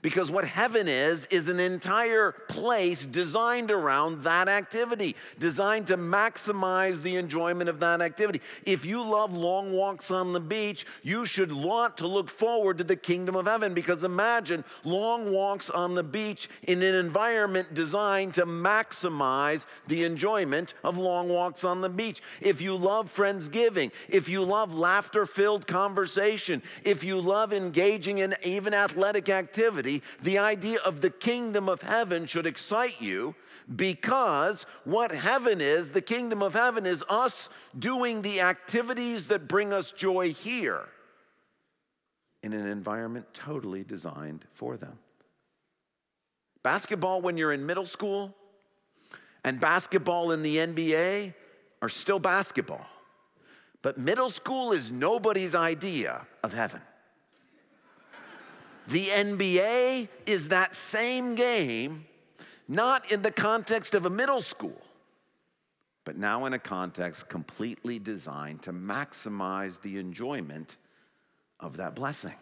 because 0.00 0.30
what 0.30 0.44
heaven 0.44 0.86
is, 0.86 1.26
is 1.26 1.48
an 1.48 1.58
entire 1.58 2.30
place 2.48 3.04
designed 3.04 3.70
around 3.70 4.22
that 4.22 4.46
activity, 4.46 5.16
designed 5.38 5.88
to 5.88 5.96
maximize 5.96 7.02
the 7.02 7.16
enjoyment 7.16 7.68
of 7.68 7.80
that 7.80 8.00
activity. 8.00 8.40
If 8.64 8.86
you 8.86 9.02
love 9.02 9.36
long 9.36 9.72
walks 9.72 10.12
on 10.12 10.32
the 10.32 10.40
beach, 10.40 10.86
you 11.02 11.26
should 11.26 11.52
want 11.52 11.96
to 11.96 12.06
look 12.06 12.30
forward 12.30 12.78
to 12.78 12.84
the 12.84 12.94
kingdom 12.94 13.34
of 13.34 13.46
heaven 13.46 13.74
because 13.74 14.04
imagine 14.04 14.64
long 14.84 15.32
walks 15.32 15.68
on 15.68 15.96
the 15.96 16.04
beach 16.04 16.48
in 16.62 16.82
an 16.82 16.94
environment 16.94 17.74
designed 17.74 18.34
to 18.34 18.46
maximize 18.46 19.66
the 19.88 20.04
enjoyment 20.04 20.74
of 20.84 20.96
long 20.96 21.28
walks 21.28 21.64
on 21.64 21.80
the 21.80 21.88
beach. 21.88 22.22
If 22.40 22.62
you 22.62 22.76
love 22.76 23.12
Friendsgiving, 23.12 23.90
if 24.08 24.28
you 24.28 24.44
love 24.44 24.74
laughter 24.74 25.26
filled 25.26 25.66
conversation, 25.66 26.62
if 26.84 27.02
you 27.02 27.20
love 27.20 27.52
engaging 27.52 28.18
in 28.18 28.36
even 28.44 28.74
athletic 28.74 29.28
activity, 29.28 29.87
the 30.22 30.38
idea 30.38 30.78
of 30.84 31.00
the 31.00 31.10
kingdom 31.10 31.68
of 31.68 31.82
heaven 31.82 32.26
should 32.26 32.46
excite 32.46 33.00
you 33.00 33.34
because 33.74 34.66
what 34.84 35.12
heaven 35.12 35.60
is, 35.60 35.90
the 35.90 36.00
kingdom 36.00 36.42
of 36.42 36.54
heaven 36.54 36.86
is 36.86 37.04
us 37.08 37.50
doing 37.78 38.22
the 38.22 38.40
activities 38.40 39.26
that 39.26 39.48
bring 39.48 39.72
us 39.72 39.92
joy 39.92 40.32
here 40.32 40.88
in 42.42 42.52
an 42.52 42.66
environment 42.66 43.26
totally 43.34 43.84
designed 43.84 44.44
for 44.52 44.76
them. 44.76 44.98
Basketball, 46.62 47.20
when 47.20 47.36
you're 47.36 47.52
in 47.52 47.66
middle 47.66 47.86
school, 47.86 48.34
and 49.44 49.60
basketball 49.60 50.32
in 50.32 50.42
the 50.42 50.56
NBA 50.56 51.34
are 51.80 51.88
still 51.88 52.18
basketball. 52.18 52.86
But 53.82 53.96
middle 53.98 54.30
school 54.30 54.72
is 54.72 54.90
nobody's 54.90 55.54
idea 55.54 56.26
of 56.42 56.52
heaven. 56.52 56.80
The 58.88 59.04
NBA 59.04 60.08
is 60.24 60.48
that 60.48 60.74
same 60.74 61.34
game, 61.34 62.06
not 62.66 63.12
in 63.12 63.20
the 63.20 63.30
context 63.30 63.94
of 63.94 64.06
a 64.06 64.10
middle 64.10 64.40
school, 64.40 64.80
but 66.06 66.16
now 66.16 66.46
in 66.46 66.54
a 66.54 66.58
context 66.58 67.28
completely 67.28 67.98
designed 67.98 68.62
to 68.62 68.72
maximize 68.72 69.82
the 69.82 69.98
enjoyment 69.98 70.76
of 71.60 71.76
that 71.76 71.94
blessing. 71.94 72.34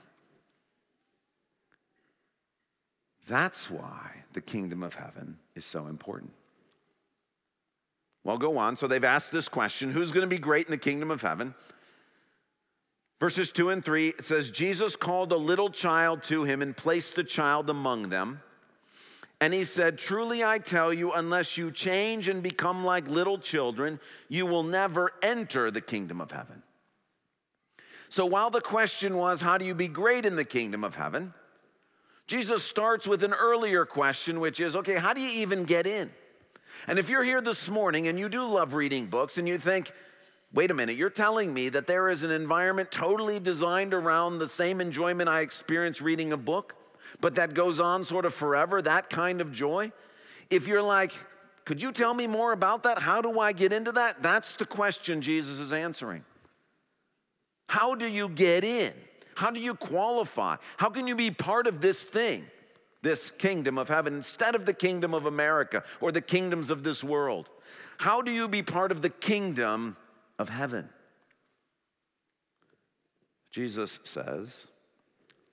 That's 3.27 3.69
why 3.69 4.23
the 4.33 4.41
kingdom 4.41 4.85
of 4.85 4.95
heaven 4.95 5.39
is 5.57 5.65
so 5.65 5.89
important. 5.89 6.31
Well, 8.23 8.39
go 8.39 8.57
on. 8.59 8.77
So 8.77 8.87
they've 8.87 9.03
asked 9.03 9.33
this 9.33 9.49
question 9.49 9.91
who's 9.91 10.13
going 10.13 10.29
to 10.29 10.33
be 10.33 10.41
great 10.41 10.67
in 10.67 10.71
the 10.71 10.79
kingdom 10.79 11.11
of 11.11 11.23
heaven? 11.23 11.57
Verses 13.19 13.51
2 13.51 13.71
and 13.71 13.85
3, 13.85 14.09
it 14.09 14.25
says, 14.25 14.51
Jesus 14.51 14.95
called 14.95 15.33
a 15.33 15.37
little 15.37 15.71
child 15.71 16.23
to 16.25 16.45
him 16.45 16.61
and 16.61 16.77
placed 16.77 17.15
the 17.17 17.25
child 17.25 17.71
among 17.71 18.11
them. 18.11 18.43
And 19.41 19.55
he 19.55 19.65
said, 19.65 19.99
Truly 19.99 20.45
I 20.45 20.59
tell 20.59 20.93
you, 20.93 21.13
unless 21.13 21.57
you 21.57 21.71
change 21.71 22.29
and 22.29 22.43
become 22.43 22.85
like 22.85 23.09
little 23.09 23.39
children, 23.39 24.01
you 24.29 24.47
will 24.47 24.63
never 24.63 25.13
enter 25.23 25.71
the 25.71 25.81
kingdom 25.81 26.21
of 26.21 26.31
heaven. 26.31 26.63
So 28.09 28.25
while 28.25 28.51
the 28.51 28.61
question 28.61 29.17
was, 29.17 29.41
How 29.41 29.59
do 29.59 29.65
you 29.65 29.75
be 29.75 29.89
great 29.89 30.25
in 30.27 30.37
the 30.37 30.45
kingdom 30.45 30.85
of 30.85 30.95
heaven? 30.95 31.35
Jesus 32.27 32.65
starts 32.65 33.07
with 33.07 33.23
an 33.23 33.33
earlier 33.33 33.85
question, 33.85 34.41
which 34.41 34.61
is, 34.61 34.77
Okay, 34.77 34.97
how 34.97 35.13
do 35.13 35.21
you 35.21 35.43
even 35.43 35.65
get 35.65 35.87
in? 35.87 36.11
And 36.87 36.99
if 36.99 37.09
you're 37.09 37.25
here 37.25 37.41
this 37.41 37.69
morning 37.69 38.09
and 38.09 38.19
you 38.19 38.29
do 38.29 38.45
love 38.45 38.75
reading 38.75 39.07
books 39.07 39.39
and 39.39 39.49
you 39.49 39.59
think, 39.59 39.93
Wait 40.57 40.71
a 40.71 40.75
minute, 40.75 40.97
you're 40.97 41.11
telling 41.11 41.53
me 41.53 41.69
that 41.69 41.87
there 41.87 42.09
is 42.09 42.23
an 42.23 42.31
environment 42.31 42.91
totally 42.91 43.39
designed 43.39 43.93
around 43.93 44.39
the 44.39 44.49
same 44.49 44.81
enjoyment 44.81 45.29
I 45.29 45.43
experience 45.43 46.01
reading 46.01 46.33
a 46.33 46.37
book, 46.39 46.75
but 47.21 47.35
that 47.35 47.53
goes 47.53 47.79
on 47.79 48.05
sort 48.05 48.25
of 48.25 48.33
forever, 48.33 48.81
that 48.81 49.11
kind 49.11 49.43
of 49.43 49.53
joy? 49.53 49.93
If 50.49 50.67
you're 50.67 50.81
like, 50.81 51.13
could 51.67 51.83
you 51.83 51.93
tell 51.93 52.15
me 52.15 52.27
more 52.27 52.53
about 52.53 52.85
that? 52.85 53.01
How 53.01 53.21
do 53.21 53.39
I 53.39 53.53
get 53.53 53.71
into 53.71 53.93
that? 53.93 54.23
That's 54.23 54.55
the 54.55 54.65
question 54.65 55.21
Jesus 55.21 55.61
is 55.61 55.75
answering. 55.75 56.25
How 57.69 57.95
do 57.95 58.09
you 58.09 58.31
get 58.31 58.65
in? 58.65 58.95
How 59.35 59.51
do 59.51 59.61
you 59.61 59.75
qualify? 59.75 60.57
How 60.79 60.89
can 60.89 61.07
you 61.07 61.15
be 61.15 61.31
part 61.31 61.67
of 61.67 61.83
this 61.83 62.03
thing, 62.03 62.47
this 63.03 63.31
kingdom 63.31 63.77
of 63.77 63.91
heaven, 63.91 64.15
instead 64.15 64.55
of 64.55 64.65
the 64.65 64.73
kingdom 64.73 65.13
of 65.13 65.27
America 65.27 65.85
or 66.01 66.13
the 66.13 66.23
kingdoms 66.23 66.71
of 66.71 66.83
this 66.83 67.05
world? 67.05 67.51
How 67.99 68.23
do 68.23 68.31
you 68.31 68.49
be 68.49 68.63
part 68.63 68.91
of 68.91 69.03
the 69.03 69.11
kingdom 69.11 69.99
of 70.39 70.49
heaven. 70.49 70.89
Jesus 73.51 73.99
says, 74.05 74.67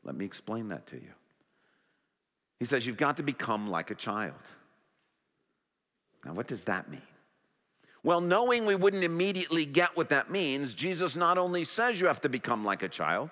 Let 0.04 0.16
me 0.16 0.26
explain 0.26 0.70
that 0.70 0.88
to 0.88 0.96
you. 0.96 1.14
He 2.60 2.66
says, 2.66 2.86
You've 2.86 2.98
got 2.98 3.18
to 3.18 3.24
become 3.24 3.70
like 3.70 3.92
a 3.92 3.96
child. 3.96 4.34
Now, 6.26 6.34
what 6.34 6.48
does 6.48 6.66
that 6.66 6.90
mean? 6.90 7.02
Well, 8.04 8.20
knowing 8.20 8.66
we 8.66 8.76
wouldn't 8.76 9.04
immediately 9.04 9.66
get 9.66 9.96
what 9.96 10.10
that 10.10 10.30
means, 10.30 10.74
Jesus 10.74 11.16
not 11.16 11.38
only 11.38 11.64
says 11.64 12.00
you 12.00 12.08
have 12.08 12.22
to 12.22 12.30
become 12.30 12.66
like 12.66 12.84
a 12.84 12.90
child, 12.90 13.30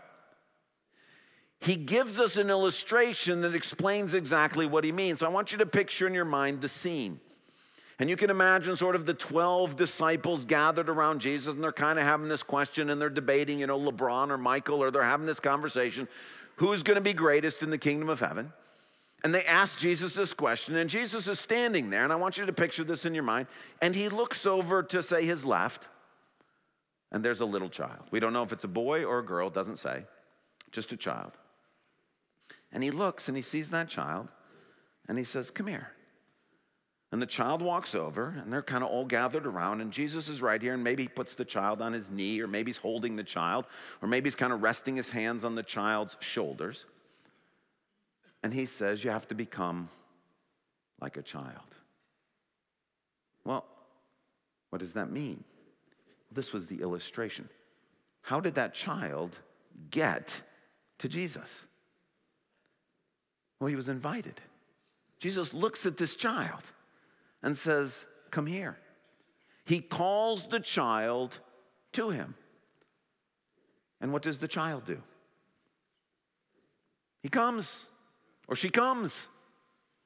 he 1.60 1.76
gives 1.76 2.20
us 2.20 2.38
an 2.38 2.50
illustration 2.50 3.42
that 3.42 3.54
explains 3.54 4.14
exactly 4.14 4.66
what 4.66 4.84
he 4.84 4.92
means. 4.92 5.20
So 5.20 5.28
I 5.28 5.30
want 5.30 5.52
you 5.52 5.58
to 5.60 5.66
picture 5.66 6.08
in 6.08 6.14
your 6.14 6.26
mind 6.26 6.62
the 6.62 6.68
scene. 6.68 7.20
And 8.02 8.10
you 8.10 8.18
can 8.18 8.32
imagine 8.32 8.76
sort 8.76 8.96
of 8.96 9.06
the 9.06 9.14
12 9.14 9.76
disciples 9.76 10.44
gathered 10.44 10.90
around 10.90 11.22
Jesus, 11.22 11.54
and 11.54 11.64
they're 11.64 11.72
kind 11.72 12.00
of 12.00 12.06
having 12.06 12.30
this 12.30 12.42
question 12.42 12.90
and 12.90 13.00
they're 13.00 13.12
debating, 13.12 13.60
you 13.60 13.68
know, 13.68 13.80
LeBron 13.80 14.32
or 14.32 14.40
Michael, 14.40 14.82
or 14.84 14.90
they're 14.90 15.04
having 15.04 15.28
this 15.28 15.40
conversation 15.40 16.08
who's 16.56 16.82
going 16.82 16.96
to 16.96 17.02
be 17.02 17.14
greatest 17.14 17.62
in 17.62 17.70
the 17.70 17.78
kingdom 17.78 18.10
of 18.10 18.20
heaven? 18.20 18.52
And 19.24 19.36
they 19.36 19.46
ask 19.46 19.78
Jesus 19.78 20.16
this 20.16 20.34
question, 20.34 20.78
and 20.78 20.90
Jesus 20.90 21.28
is 21.28 21.40
standing 21.40 21.92
there, 21.92 22.04
and 22.04 22.12
I 22.12 22.16
want 22.16 22.40
you 22.40 22.46
to 22.48 22.52
picture 22.52 22.84
this 22.84 23.06
in 23.06 23.14
your 23.14 23.24
mind. 23.24 23.46
And 23.84 23.94
he 23.94 24.10
looks 24.10 24.48
over 24.48 24.82
to 24.82 25.04
say 25.04 25.24
his 25.24 25.46
left, 25.46 25.88
and 27.12 27.24
there's 27.24 27.42
a 27.42 27.46
little 27.46 27.70
child. 27.70 28.02
We 28.10 28.20
don't 28.20 28.34
know 28.34 28.42
if 28.42 28.52
it's 28.52 28.64
a 28.64 28.68
boy 28.68 29.04
or 29.06 29.20
a 29.20 29.24
girl, 29.24 29.52
doesn't 29.52 29.78
say, 29.78 30.06
just 30.72 30.92
a 30.92 30.98
child. 30.98 31.34
And 32.72 32.84
he 32.84 32.90
looks 32.90 33.28
and 33.28 33.38
he 33.38 33.44
sees 33.44 33.70
that 33.70 33.90
child, 33.90 34.28
and 35.08 35.20
he 35.20 35.24
says, 35.24 35.52
Come 35.52 35.68
here. 35.68 35.92
And 37.12 37.22
the 37.22 37.26
child 37.26 37.62
walks 37.62 37.94
over, 37.94 38.36
and 38.42 38.54
they're 38.54 38.62
kind 38.62 38.84
of 38.84 38.90
all 38.90 39.04
gathered 39.06 39.46
around, 39.46 39.82
and 39.82 39.92
Jesus 39.92 40.30
is 40.30 40.42
right 40.42 40.62
here, 40.62 40.74
and 40.74 40.84
maybe 40.84 41.04
he 41.04 41.10
puts 41.10 41.36
the 41.36 41.44
child 41.44 41.82
on 41.82 41.92
his 41.92 42.10
knee, 42.10 42.40
or 42.40 42.48
maybe 42.48 42.70
he's 42.70 42.78
holding 42.78 43.18
the 43.18 43.24
child, 43.24 43.66
or 44.02 44.08
maybe 44.08 44.28
he's 44.28 44.36
kind 44.36 44.54
of 44.54 44.64
resting 44.64 44.96
his 44.96 45.10
hands 45.10 45.44
on 45.44 45.56
the 45.56 45.64
child's 45.64 46.16
shoulders. 46.22 46.86
And 48.44 48.54
he 48.54 48.66
says, 48.66 49.04
You 49.04 49.12
have 49.12 49.28
to 49.28 49.36
become 49.36 49.90
like 51.02 51.18
a 51.18 51.22
child. 51.22 51.76
Well, 53.44 53.66
what 54.70 54.80
does 54.80 54.94
that 54.94 55.12
mean? 55.12 55.44
This 56.32 56.54
was 56.54 56.68
the 56.68 56.82
illustration. 56.82 57.50
How 58.22 58.40
did 58.40 58.56
that 58.56 58.74
child 58.74 59.38
get 59.90 60.42
to 61.00 61.10
Jesus? 61.10 61.66
Well, 63.60 63.68
he 63.68 63.76
was 63.76 63.90
invited. 63.90 64.40
Jesus 65.20 65.54
looks 65.54 65.86
at 65.86 65.98
this 65.98 66.16
child 66.16 66.64
and 67.44 67.58
says, 67.58 68.06
Come 68.30 68.46
here. 68.46 68.78
He 69.66 69.80
calls 69.80 70.48
the 70.48 70.60
child 70.60 71.40
to 71.94 72.10
him. 72.10 72.36
And 74.00 74.12
what 74.12 74.22
does 74.22 74.38
the 74.38 74.48
child 74.48 74.86
do? 74.86 75.02
He 77.22 77.30
comes, 77.30 77.88
or 78.48 78.56
she 78.56 78.70
comes, 78.70 79.30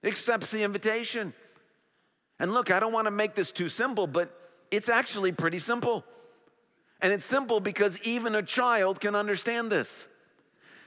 accepts 0.04 0.52
the 0.52 0.64
invitation. 0.64 1.34
And 2.40 2.54
look, 2.54 2.72
I 2.72 2.80
don't 2.80 2.92
want 2.92 3.06
to 3.06 3.12
make 3.12 3.36
this 3.36 3.52
too 3.52 3.70
simple, 3.70 4.08
but 4.08 4.36
it's 4.72 4.90
actually 4.90 5.32
pretty 5.32 5.60
simple. 5.60 6.04
And 7.02 7.14
it's 7.14 7.26
simple 7.26 7.60
because 7.60 8.02
even 8.02 8.36
a 8.36 8.44
child 8.44 9.00
can 9.00 9.16
understand 9.16 9.72
this. 9.72 10.08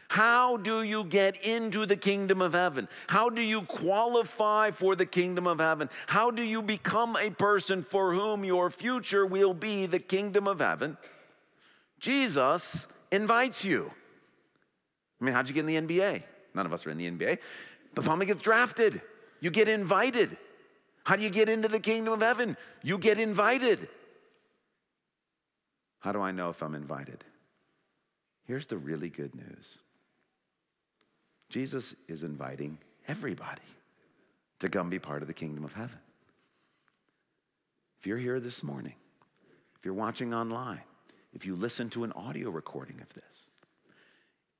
How 0.08 0.56
do 0.56 0.82
you 0.82 1.04
get 1.04 1.44
into 1.44 1.84
the 1.84 1.96
kingdom 1.96 2.40
of 2.40 2.54
heaven? 2.54 2.88
How 3.08 3.28
do 3.28 3.42
you 3.42 3.62
qualify 3.62 4.70
for 4.70 4.96
the 4.96 5.04
kingdom 5.04 5.46
of 5.46 5.58
heaven? 5.60 5.90
How 6.06 6.30
do 6.30 6.42
you 6.42 6.62
become 6.62 7.16
a 7.16 7.30
person 7.30 7.82
for 7.82 8.14
whom 8.14 8.42
your 8.42 8.70
future 8.70 9.26
will 9.26 9.52
be 9.52 9.84
the 9.84 9.98
kingdom 9.98 10.48
of 10.48 10.60
heaven? 10.60 10.96
Jesus 12.00 12.86
invites 13.10 13.64
you. 13.66 13.92
I 15.20 15.24
mean, 15.24 15.34
how'd 15.34 15.48
you 15.48 15.54
get 15.54 15.68
in 15.68 15.86
the 15.86 15.98
NBA? 15.98 16.22
None 16.54 16.64
of 16.64 16.72
us 16.72 16.86
are 16.86 16.90
in 16.90 16.98
the 16.98 17.10
NBA. 17.10 17.38
But 17.94 18.04
Palma 18.04 18.24
gets 18.24 18.40
drafted. 18.40 19.02
You 19.40 19.50
get 19.50 19.68
invited. 19.68 20.36
How 21.04 21.16
do 21.16 21.22
you 21.22 21.30
get 21.30 21.48
into 21.48 21.68
the 21.68 21.80
kingdom 21.80 22.14
of 22.14 22.20
heaven? 22.20 22.56
You 22.82 22.96
get 22.98 23.18
invited. 23.18 23.88
How 26.00 26.12
do 26.12 26.20
I 26.20 26.32
know 26.32 26.48
if 26.48 26.62
I'm 26.62 26.74
invited? 26.74 27.24
Here's 28.46 28.66
the 28.66 28.78
really 28.78 29.10
good 29.10 29.34
news 29.34 29.78
Jesus 31.48 31.94
is 32.08 32.22
inviting 32.22 32.78
everybody 33.06 33.62
to 34.60 34.68
come 34.68 34.90
be 34.90 34.98
part 34.98 35.22
of 35.22 35.28
the 35.28 35.34
kingdom 35.34 35.64
of 35.64 35.72
heaven. 35.72 35.98
If 38.00 38.06
you're 38.06 38.18
here 38.18 38.40
this 38.40 38.62
morning, 38.62 38.94
if 39.78 39.84
you're 39.84 39.94
watching 39.94 40.34
online, 40.34 40.82
if 41.32 41.46
you 41.46 41.56
listen 41.56 41.90
to 41.90 42.04
an 42.04 42.12
audio 42.12 42.50
recording 42.50 43.00
of 43.00 43.12
this, 43.14 43.48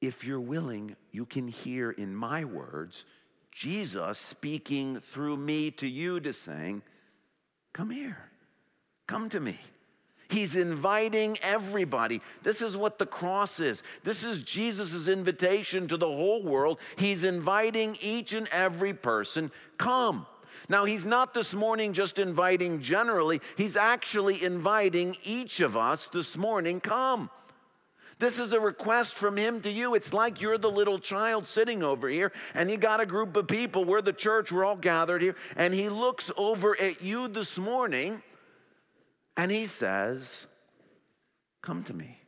if 0.01 0.25
you're 0.25 0.41
willing, 0.41 0.97
you 1.11 1.27
can 1.27 1.49
hear 1.49 1.91
in 1.91 2.15
my 2.15 2.45
words 2.45 3.05
Jesus 3.51 4.19
speaking 4.19 5.01
through 5.01 5.37
me 5.37 5.73
to 5.73 5.89
you 5.89 6.21
to 6.21 6.33
saying, 6.33 6.83
Come 7.73 7.91
here, 7.91 8.19
come 9.07 9.29
to 9.31 9.41
me. 9.41 9.59
He's 10.29 10.57
inviting 10.57 11.39
everybody. 11.43 12.21
This 12.43 12.61
is 12.61 12.77
what 12.77 12.99
the 12.99 13.07
cross 13.07 13.61
is. 13.61 13.83
This 14.05 14.25
is 14.25 14.43
Jesus' 14.43 15.09
invitation 15.09 15.89
to 15.89 15.97
the 15.97 16.07
whole 16.07 16.43
world. 16.43 16.79
He's 16.97 17.25
inviting 17.25 17.97
each 18.03 18.35
and 18.35 18.47
every 18.53 18.93
person, 18.93 19.51
come. 19.79 20.27
Now, 20.69 20.85
he's 20.85 21.07
not 21.07 21.33
this 21.33 21.55
morning 21.55 21.95
just 21.95 22.19
inviting 22.19 22.83
generally, 22.83 23.41
he's 23.57 23.77
actually 23.77 24.45
inviting 24.45 25.17
each 25.23 25.61
of 25.61 25.77
us 25.77 26.09
this 26.09 26.37
morning, 26.37 26.81
come. 26.81 27.31
This 28.19 28.41
is 28.41 28.53
a 28.53 28.61
request 28.61 29.17
from 29.17 29.37
him 29.37 29.61
to 29.61 29.71
you. 29.71 29.95
It's 29.95 30.13
like 30.13 30.43
you're 30.43 30.59
the 30.59 30.71
little 30.71 30.99
child 30.99 31.47
sitting 31.47 31.85
over 31.85 32.09
here, 32.09 32.33
and 32.53 32.69
you 32.69 32.77
got 32.77 33.01
a 33.01 33.07
group 33.07 33.37
of 33.37 33.47
people. 33.47 33.85
We're 33.85 34.03
the 34.03 34.13
church, 34.13 34.51
we're 34.51 34.65
all 34.65 34.77
gathered 34.77 35.23
here, 35.23 35.37
and 35.57 35.73
he 35.73 35.89
looks 35.89 36.31
over 36.37 36.79
at 36.79 37.01
you 37.01 37.29
this 37.29 37.59
morning 37.59 38.23
and 39.39 39.53
he 39.53 39.65
says, 39.65 40.47
Come 41.63 41.83
to 41.85 41.95
me. 41.95 42.19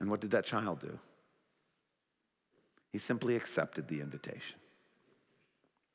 And 0.00 0.10
what 0.10 0.20
did 0.20 0.32
that 0.32 0.44
child 0.44 0.80
do? 0.80 0.98
He 2.92 2.98
simply 2.98 3.36
accepted 3.36 3.88
the 3.88 4.00
invitation. 4.00 4.58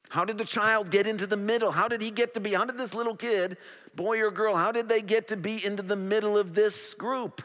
How 0.10 0.26
did 0.26 0.40
the 0.40 0.46
child 0.46 0.90
get 0.90 1.06
into 1.06 1.28
the 1.28 1.38
middle? 1.38 1.72
How 1.72 1.88
did 1.88 2.02
he 2.02 2.10
get 2.10 2.34
to 2.34 2.40
be? 2.40 2.54
How 2.54 2.66
did 2.66 2.78
this 2.78 2.96
little 2.96 3.16
kid, 3.16 3.58
boy 3.96 4.20
or 4.22 4.32
girl, 4.32 4.56
how 4.56 4.72
did 4.72 4.90
they 4.90 5.02
get 5.02 5.28
to 5.28 5.38
be 5.38 5.64
into 5.64 5.84
the 5.84 5.96
middle 5.96 6.38
of 6.38 6.56
this 6.56 6.96
group? 6.96 7.44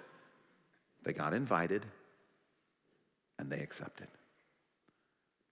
They 1.02 1.12
got 1.12 1.34
invited 1.34 1.84
and 3.38 3.50
they 3.50 3.60
accepted. 3.60 4.08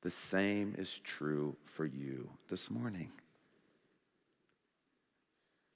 The 0.00 0.10
same 0.10 0.74
is 0.78 0.98
true 0.98 1.56
for 1.64 1.84
you 1.84 2.30
this 2.48 2.70
morning. 2.70 3.12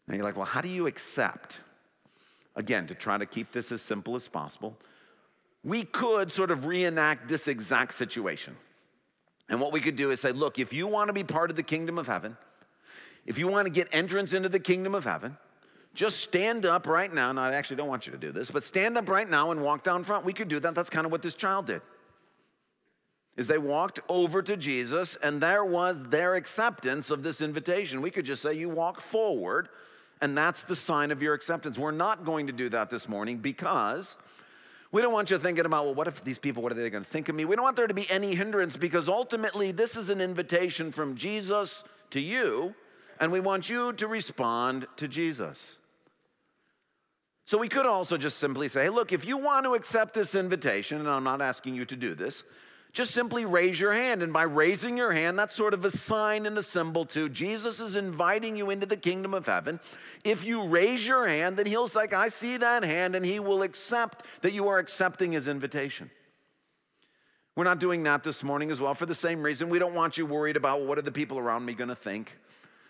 Now 0.06 0.14
you're 0.14 0.24
like, 0.24 0.36
well, 0.36 0.46
how 0.46 0.60
do 0.60 0.68
you 0.68 0.86
accept? 0.86 1.60
Again, 2.54 2.86
to 2.86 2.94
try 2.94 3.18
to 3.18 3.26
keep 3.26 3.52
this 3.52 3.70
as 3.70 3.82
simple 3.82 4.16
as 4.16 4.28
possible, 4.28 4.78
we 5.62 5.82
could 5.82 6.32
sort 6.32 6.50
of 6.50 6.64
reenact 6.64 7.28
this 7.28 7.48
exact 7.48 7.94
situation. 7.94 8.56
And 9.48 9.60
what 9.60 9.72
we 9.72 9.80
could 9.80 9.96
do 9.96 10.10
is 10.10 10.20
say, 10.20 10.32
look, 10.32 10.58
if 10.58 10.72
you 10.72 10.86
want 10.86 11.08
to 11.08 11.12
be 11.12 11.24
part 11.24 11.50
of 11.50 11.56
the 11.56 11.62
kingdom 11.62 11.98
of 11.98 12.06
heaven, 12.06 12.36
if 13.26 13.38
you 13.38 13.48
want 13.48 13.66
to 13.66 13.72
get 13.72 13.88
entrance 13.92 14.32
into 14.32 14.48
the 14.48 14.60
kingdom 14.60 14.94
of 14.94 15.04
heaven, 15.04 15.36
just 15.94 16.20
stand 16.20 16.64
up 16.66 16.86
right 16.86 17.12
now. 17.12 17.32
Now, 17.32 17.42
I 17.42 17.54
actually 17.54 17.76
don't 17.76 17.88
want 17.88 18.06
you 18.06 18.12
to 18.12 18.18
do 18.18 18.30
this, 18.30 18.50
but 18.50 18.62
stand 18.62 18.96
up 18.96 19.08
right 19.08 19.28
now 19.28 19.50
and 19.50 19.62
walk 19.62 19.82
down 19.82 20.04
front. 20.04 20.24
We 20.24 20.32
could 20.32 20.48
do 20.48 20.60
that. 20.60 20.74
That's 20.74 20.90
kind 20.90 21.06
of 21.06 21.12
what 21.12 21.22
this 21.22 21.34
child 21.34 21.66
did. 21.66 21.82
Is 23.36 23.48
they 23.48 23.58
walked 23.58 24.00
over 24.08 24.42
to 24.42 24.56
Jesus, 24.56 25.16
and 25.16 25.40
there 25.40 25.64
was 25.64 26.04
their 26.04 26.34
acceptance 26.34 27.10
of 27.10 27.22
this 27.22 27.40
invitation. 27.40 28.02
We 28.02 28.10
could 28.10 28.24
just 28.24 28.42
say, 28.42 28.54
You 28.54 28.68
walk 28.68 29.00
forward 29.00 29.68
and 30.20 30.36
that's 30.36 30.64
the 30.64 30.76
sign 30.76 31.10
of 31.10 31.22
your 31.22 31.34
acceptance. 31.34 31.78
We're 31.78 31.90
not 31.90 32.24
going 32.24 32.46
to 32.46 32.52
do 32.52 32.68
that 32.70 32.90
this 32.90 33.08
morning 33.08 33.38
because 33.38 34.16
we 34.92 35.02
don't 35.02 35.12
want 35.12 35.30
you 35.30 35.38
thinking 35.38 35.66
about, 35.66 35.84
well, 35.84 35.94
what 35.94 36.08
if 36.08 36.24
these 36.24 36.38
people, 36.38 36.62
what 36.62 36.72
are 36.72 36.76
they 36.76 36.88
going 36.88 37.04
to 37.04 37.10
think 37.10 37.28
of 37.28 37.34
me? 37.34 37.44
We 37.44 37.56
don't 37.56 37.64
want 37.64 37.76
there 37.76 37.86
to 37.86 37.94
be 37.94 38.06
any 38.10 38.34
hindrance 38.34 38.76
because 38.76 39.08
ultimately 39.08 39.72
this 39.72 39.96
is 39.96 40.10
an 40.10 40.20
invitation 40.20 40.92
from 40.92 41.16
Jesus 41.16 41.84
to 42.10 42.20
you, 42.20 42.74
and 43.20 43.32
we 43.32 43.40
want 43.40 43.68
you 43.68 43.92
to 43.94 44.06
respond 44.06 44.86
to 44.96 45.08
Jesus. 45.08 45.78
So 47.44 47.58
we 47.58 47.68
could 47.68 47.86
also 47.86 48.16
just 48.16 48.38
simply 48.38 48.68
say, 48.68 48.84
hey, 48.84 48.88
look, 48.88 49.12
if 49.12 49.24
you 49.24 49.38
want 49.38 49.64
to 49.66 49.74
accept 49.74 50.14
this 50.14 50.34
invitation, 50.34 50.98
and 50.98 51.08
I'm 51.08 51.24
not 51.24 51.40
asking 51.40 51.74
you 51.74 51.84
to 51.84 51.96
do 51.96 52.14
this, 52.14 52.42
just 52.96 53.12
simply 53.12 53.44
raise 53.44 53.78
your 53.78 53.92
hand. 53.92 54.22
And 54.22 54.32
by 54.32 54.44
raising 54.44 54.96
your 54.96 55.12
hand, 55.12 55.38
that's 55.38 55.54
sort 55.54 55.74
of 55.74 55.84
a 55.84 55.90
sign 55.90 56.46
and 56.46 56.56
a 56.56 56.62
symbol 56.62 57.04
too. 57.04 57.28
Jesus 57.28 57.78
is 57.78 57.94
inviting 57.94 58.56
you 58.56 58.70
into 58.70 58.86
the 58.86 58.96
kingdom 58.96 59.34
of 59.34 59.44
heaven. 59.44 59.80
If 60.24 60.46
you 60.46 60.64
raise 60.64 61.06
your 61.06 61.28
hand, 61.28 61.58
then 61.58 61.66
he'll 61.66 61.88
say, 61.88 62.06
I 62.16 62.30
see 62.30 62.56
that 62.56 62.84
hand, 62.84 63.14
and 63.14 63.26
he 63.26 63.38
will 63.38 63.60
accept 63.60 64.24
that 64.40 64.54
you 64.54 64.68
are 64.68 64.78
accepting 64.78 65.32
his 65.32 65.46
invitation. 65.46 66.10
We're 67.54 67.64
not 67.64 67.80
doing 67.80 68.02
that 68.04 68.24
this 68.24 68.42
morning 68.42 68.70
as 68.70 68.80
well 68.80 68.94
for 68.94 69.04
the 69.04 69.14
same 69.14 69.42
reason. 69.42 69.68
We 69.68 69.78
don't 69.78 69.94
want 69.94 70.16
you 70.16 70.24
worried 70.24 70.56
about 70.56 70.86
what 70.86 70.96
are 70.96 71.02
the 71.02 71.12
people 71.12 71.38
around 71.38 71.66
me 71.66 71.74
going 71.74 71.88
to 71.88 71.94
think? 71.94 72.38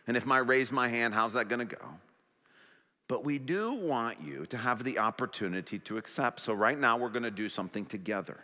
And 0.07 0.17
if 0.17 0.31
I 0.31 0.39
raise 0.39 0.71
my 0.71 0.87
hand, 0.87 1.15
how's 1.15 1.33
that 1.33 1.49
going 1.49 1.67
to 1.67 1.77
go? 1.77 1.85
But 3.09 3.25
we 3.25 3.41
do 3.41 3.75
want 3.75 4.19
you 4.25 4.47
to 4.47 4.57
have 4.57 4.85
the 4.85 5.01
opportunity 5.01 5.81
to 5.81 5.99
accept. 5.99 6.39
So, 6.39 6.55
right 6.55 6.79
now, 6.79 6.97
we're 6.97 7.09
going 7.09 7.25
to 7.25 7.31
do 7.33 7.49
something 7.49 7.87
together. 7.87 8.39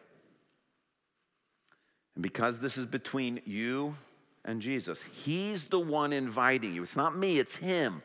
And 2.15 2.23
because 2.23 2.61
this 2.61 2.77
is 2.77 2.87
between 2.87 3.41
you 3.45 3.97
and 4.45 4.61
Jesus, 4.61 5.03
He's 5.03 5.67
the 5.67 5.81
one 5.81 6.13
inviting 6.13 6.75
you. 6.75 6.83
It's 6.83 6.97
not 6.97 7.17
me, 7.17 7.39
it's 7.39 7.57
Him. 7.57 8.03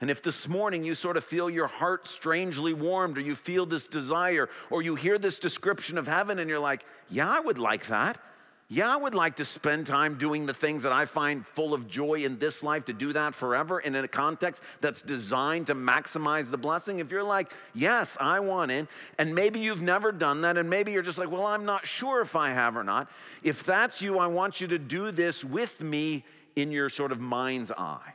And 0.00 0.10
if 0.10 0.22
this 0.22 0.46
morning 0.46 0.84
you 0.84 0.94
sort 0.94 1.16
of 1.16 1.24
feel 1.24 1.48
your 1.48 1.68
heart 1.68 2.06
strangely 2.06 2.74
warmed, 2.74 3.16
or 3.16 3.22
you 3.22 3.34
feel 3.34 3.64
this 3.64 3.86
desire, 3.86 4.48
or 4.70 4.82
you 4.82 4.94
hear 4.94 5.18
this 5.18 5.38
description 5.38 5.96
of 5.96 6.06
heaven 6.06 6.38
and 6.38 6.50
you're 6.50 6.58
like, 6.58 6.84
yeah, 7.08 7.30
I 7.30 7.40
would 7.40 7.58
like 7.58 7.86
that. 7.86 8.18
Yeah, 8.68 8.92
I 8.92 8.96
would 8.96 9.14
like 9.14 9.36
to 9.36 9.44
spend 9.44 9.86
time 9.86 10.16
doing 10.16 10.44
the 10.44 10.54
things 10.54 10.82
that 10.82 10.92
I 10.92 11.04
find 11.04 11.46
full 11.46 11.72
of 11.72 11.86
joy 11.86 12.24
in 12.24 12.38
this 12.38 12.64
life, 12.64 12.86
to 12.86 12.92
do 12.92 13.12
that 13.12 13.32
forever 13.32 13.78
and 13.78 13.94
in 13.94 14.04
a 14.04 14.08
context 14.08 14.60
that's 14.80 15.02
designed 15.02 15.68
to 15.68 15.76
maximize 15.76 16.50
the 16.50 16.58
blessing. 16.58 16.98
If 16.98 17.12
you're 17.12 17.22
like, 17.22 17.52
yes, 17.74 18.16
I 18.18 18.40
want 18.40 18.72
in, 18.72 18.88
and 19.18 19.36
maybe 19.36 19.60
you've 19.60 19.82
never 19.82 20.10
done 20.10 20.40
that, 20.40 20.58
and 20.58 20.68
maybe 20.68 20.90
you're 20.90 21.02
just 21.02 21.18
like, 21.18 21.30
well, 21.30 21.46
I'm 21.46 21.64
not 21.64 21.86
sure 21.86 22.20
if 22.22 22.34
I 22.34 22.48
have 22.48 22.76
or 22.76 22.82
not. 22.82 23.08
If 23.44 23.62
that's 23.62 24.02
you, 24.02 24.18
I 24.18 24.26
want 24.26 24.60
you 24.60 24.66
to 24.66 24.80
do 24.80 25.12
this 25.12 25.44
with 25.44 25.80
me 25.80 26.24
in 26.56 26.72
your 26.72 26.88
sort 26.88 27.12
of 27.12 27.20
mind's 27.20 27.70
eye. 27.70 28.14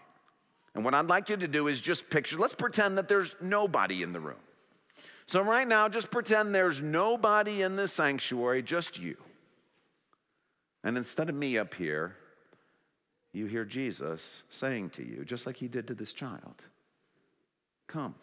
And 0.76 0.84
what 0.84 0.94
I'd 0.94 1.08
like 1.08 1.30
you 1.30 1.38
to 1.38 1.48
do 1.48 1.68
is 1.68 1.80
just 1.80 2.10
picture, 2.10 2.38
let's 2.38 2.56
pretend 2.56 2.98
that 2.98 3.08
there's 3.08 3.38
nobody 3.40 4.04
in 4.04 4.12
the 4.12 4.20
room. 4.20 4.36
So, 5.28 5.42
right 5.42 5.68
now, 5.68 5.88
just 5.88 6.12
pretend 6.12 6.54
there's 6.54 6.82
nobody 6.82 7.62
in 7.62 7.78
the 7.78 7.88
sanctuary, 7.88 8.62
just 8.62 9.00
you. 9.00 9.16
And 10.84 10.98
instead 10.98 11.30
of 11.30 11.36
me 11.36 11.58
up 11.58 11.74
here, 11.74 12.16
you 13.34 13.46
hear 13.46 13.66
Jesus 13.66 14.44
saying 14.50 14.92
to 14.92 15.04
you, 15.04 15.24
just 15.24 15.46
like 15.46 15.58
he 15.58 15.68
did 15.68 15.88
to 15.88 15.94
this 15.94 16.14
child, 16.14 16.62
Come. 17.88 18.16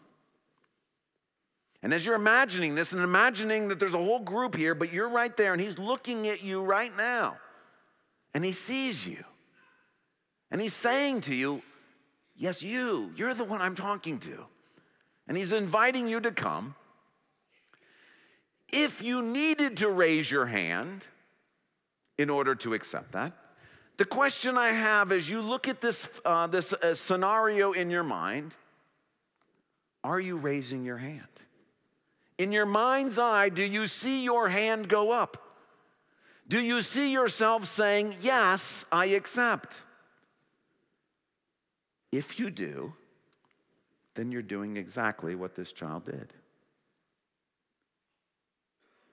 And 1.82 1.94
as 1.94 2.04
you're 2.04 2.14
imagining 2.14 2.74
this 2.74 2.92
and 2.92 3.02
imagining 3.02 3.68
that 3.68 3.78
there's 3.78 3.94
a 3.94 3.98
whole 3.98 4.18
group 4.18 4.56
here, 4.56 4.74
but 4.74 4.92
you're 4.92 5.08
right 5.08 5.36
there 5.36 5.52
and 5.52 5.60
he's 5.60 5.78
looking 5.78 6.26
at 6.26 6.42
you 6.42 6.62
right 6.62 6.94
now 6.96 7.36
and 8.34 8.44
he 8.44 8.52
sees 8.52 9.06
you. 9.06 9.22
And 10.50 10.60
he's 10.60 10.74
saying 10.74 11.22
to 11.22 11.34
you, 11.34 11.62
Yes, 12.34 12.62
you, 12.62 13.12
you're 13.16 13.34
the 13.34 13.44
one 13.44 13.60
I'm 13.60 13.74
talking 13.74 14.18
to. 14.20 14.46
And 15.26 15.36
he's 15.36 15.52
inviting 15.52 16.06
you 16.06 16.20
to 16.20 16.30
come. 16.30 16.76
If 18.72 19.02
you 19.02 19.22
needed 19.22 19.78
to 19.78 19.90
raise 19.90 20.30
your 20.30 20.46
hand, 20.46 21.04
in 22.18 22.28
order 22.28 22.54
to 22.56 22.74
accept 22.74 23.12
that. 23.12 23.32
The 23.96 24.04
question 24.04 24.58
I 24.58 24.68
have 24.68 25.10
as 25.10 25.30
you 25.30 25.40
look 25.40 25.66
at 25.66 25.80
this, 25.80 26.08
uh, 26.24 26.46
this 26.46 26.72
uh, 26.72 26.94
scenario 26.94 27.72
in 27.72 27.90
your 27.90 28.04
mind 28.04 28.54
are 30.04 30.20
you 30.20 30.36
raising 30.36 30.84
your 30.84 30.96
hand? 30.96 31.26
In 32.38 32.52
your 32.52 32.66
mind's 32.66 33.18
eye, 33.18 33.48
do 33.48 33.64
you 33.64 33.88
see 33.88 34.22
your 34.22 34.48
hand 34.48 34.88
go 34.88 35.10
up? 35.10 35.56
Do 36.46 36.60
you 36.60 36.82
see 36.82 37.12
yourself 37.12 37.64
saying, 37.64 38.14
Yes, 38.20 38.84
I 38.92 39.06
accept? 39.06 39.82
If 42.12 42.38
you 42.38 42.50
do, 42.50 42.94
then 44.14 44.32
you're 44.32 44.40
doing 44.40 44.76
exactly 44.76 45.34
what 45.34 45.54
this 45.54 45.72
child 45.72 46.06
did. 46.06 46.32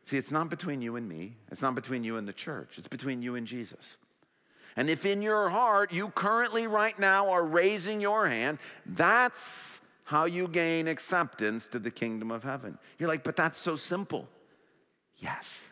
See, 0.05 0.17
it's 0.17 0.31
not 0.31 0.49
between 0.49 0.81
you 0.81 0.95
and 0.95 1.09
me, 1.09 1.35
it's 1.51 1.63
not 1.63 1.73
between 1.73 2.03
you 2.03 2.17
and 2.17 2.27
the 2.27 2.33
church, 2.33 2.77
it's 2.77 2.87
between 2.87 3.21
you 3.21 3.35
and 3.35 3.47
Jesus. 3.47 3.97
And 4.77 4.89
if 4.89 5.05
in 5.05 5.21
your 5.21 5.49
heart 5.49 5.93
you 5.93 6.09
currently, 6.09 6.67
right 6.67 6.97
now, 6.99 7.29
are 7.29 7.43
raising 7.43 8.01
your 8.01 8.27
hand, 8.27 8.59
that's 8.85 9.81
how 10.03 10.25
you 10.25 10.47
gain 10.47 10.87
acceptance 10.87 11.65
to 11.67 11.79
the 11.79 11.89
kingdom 11.89 12.29
of 12.29 12.43
heaven. 12.43 12.77
You're 12.99 13.09
like, 13.09 13.23
but 13.23 13.35
that's 13.35 13.57
so 13.57 13.75
simple. 13.75 14.27
Yes, 15.17 15.71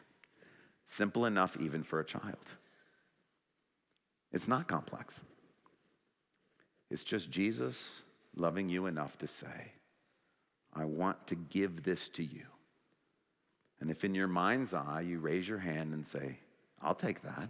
simple 0.87 1.25
enough 1.25 1.57
even 1.59 1.83
for 1.83 1.99
a 1.99 2.05
child. 2.05 2.37
It's 4.31 4.47
not 4.47 4.67
complex. 4.67 5.21
It's 6.89 7.03
just 7.03 7.29
Jesus 7.29 8.01
loving 8.35 8.69
you 8.69 8.87
enough 8.87 9.17
to 9.19 9.27
say, 9.27 9.73
I 10.73 10.85
want 10.85 11.27
to 11.27 11.35
give 11.35 11.83
this 11.83 12.09
to 12.09 12.23
you. 12.23 12.45
And 13.83 13.91
if 13.91 14.05
in 14.05 14.15
your 14.15 14.29
mind's 14.29 14.73
eye 14.73 15.01
you 15.01 15.19
raise 15.19 15.45
your 15.45 15.57
hand 15.57 15.93
and 15.93 16.07
say, 16.07 16.37
I'll 16.81 16.95
take 16.95 17.21
that, 17.23 17.49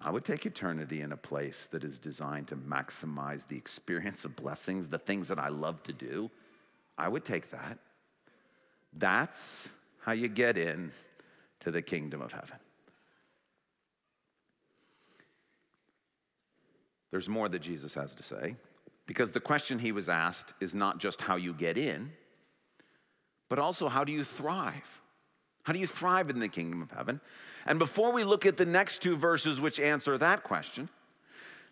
I 0.00 0.10
would 0.10 0.24
take 0.24 0.46
eternity 0.46 1.02
in 1.02 1.12
a 1.12 1.16
place 1.18 1.66
that 1.72 1.84
is 1.84 1.98
designed 1.98 2.48
to 2.48 2.56
maximize 2.56 3.46
the 3.46 3.58
experience 3.58 4.24
of 4.24 4.34
blessings, 4.34 4.88
the 4.88 4.98
things 4.98 5.28
that 5.28 5.38
I 5.38 5.48
love 5.48 5.82
to 5.82 5.92
do. 5.92 6.30
I 6.96 7.06
would 7.06 7.22
take 7.22 7.50
that. 7.50 7.80
That's 8.94 9.68
how 10.00 10.12
you 10.12 10.28
get 10.28 10.56
in 10.56 10.90
to 11.60 11.70
the 11.70 11.82
kingdom 11.82 12.22
of 12.22 12.32
heaven. 12.32 12.56
There's 17.10 17.28
more 17.28 17.50
that 17.50 17.60
Jesus 17.60 17.92
has 17.92 18.14
to 18.14 18.22
say 18.22 18.56
because 19.04 19.32
the 19.32 19.40
question 19.40 19.78
he 19.78 19.92
was 19.92 20.08
asked 20.08 20.54
is 20.62 20.74
not 20.74 20.96
just 20.96 21.20
how 21.20 21.36
you 21.36 21.52
get 21.52 21.76
in, 21.76 22.10
but 23.52 23.58
also 23.58 23.90
how 23.90 24.02
do 24.02 24.12
you 24.12 24.24
thrive? 24.24 25.02
How 25.64 25.74
do 25.74 25.78
you 25.78 25.86
thrive 25.86 26.30
in 26.30 26.40
the 26.40 26.48
kingdom 26.48 26.80
of 26.80 26.90
heaven? 26.90 27.20
And 27.66 27.78
before 27.78 28.10
we 28.10 28.24
look 28.24 28.46
at 28.46 28.56
the 28.56 28.64
next 28.64 29.02
two 29.02 29.14
verses 29.14 29.60
which 29.60 29.78
answer 29.78 30.16
that 30.16 30.42
question, 30.42 30.88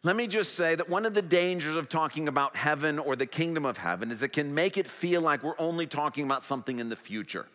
let 0.03 0.15
me 0.15 0.27
just 0.27 0.57
say 0.57 0.75
that 0.75 0.91
one 0.91 1.07
of 1.07 1.15
the 1.15 1.23
dangers 1.23 1.77
of 1.77 1.89
talking 1.89 2.29
about 2.29 2.55
heaven 2.55 2.99
or 2.99 3.17
the 3.17 3.25
kingdom 3.25 3.65
of 3.65 3.79
heaven 3.79 4.11
is 4.11 4.23
it 4.23 4.35
can 4.35 4.55
make 4.55 4.77
it 4.77 4.87
feel 4.87 5.23
like 5.23 5.43
we're 5.43 5.59
only 5.59 5.87
talking 5.87 6.27
about 6.27 6.43
something 6.43 6.81
in 6.81 6.91
the 6.91 6.97
future. 6.97 7.47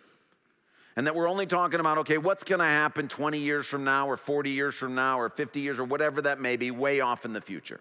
And 0.95 1.05
that 1.05 1.13
we're 1.13 1.29
only 1.29 1.45
talking 1.45 1.79
about, 1.79 1.99
okay, 1.99 2.17
what's 2.17 2.43
gonna 2.43 2.63
happen 2.63 3.07
20 3.07 3.37
years 3.37 3.67
from 3.67 3.83
now, 3.83 4.09
or 4.09 4.17
40 4.17 4.49
years 4.49 4.73
from 4.73 4.95
now, 4.95 5.19
or 5.19 5.29
50 5.29 5.59
years, 5.59 5.77
or 5.77 5.83
whatever 5.83 6.23
that 6.23 6.41
may 6.41 6.57
be, 6.57 6.71
way 6.71 6.99
off 6.99 7.25
in 7.25 7.33
the 7.33 7.41
future. 7.41 7.79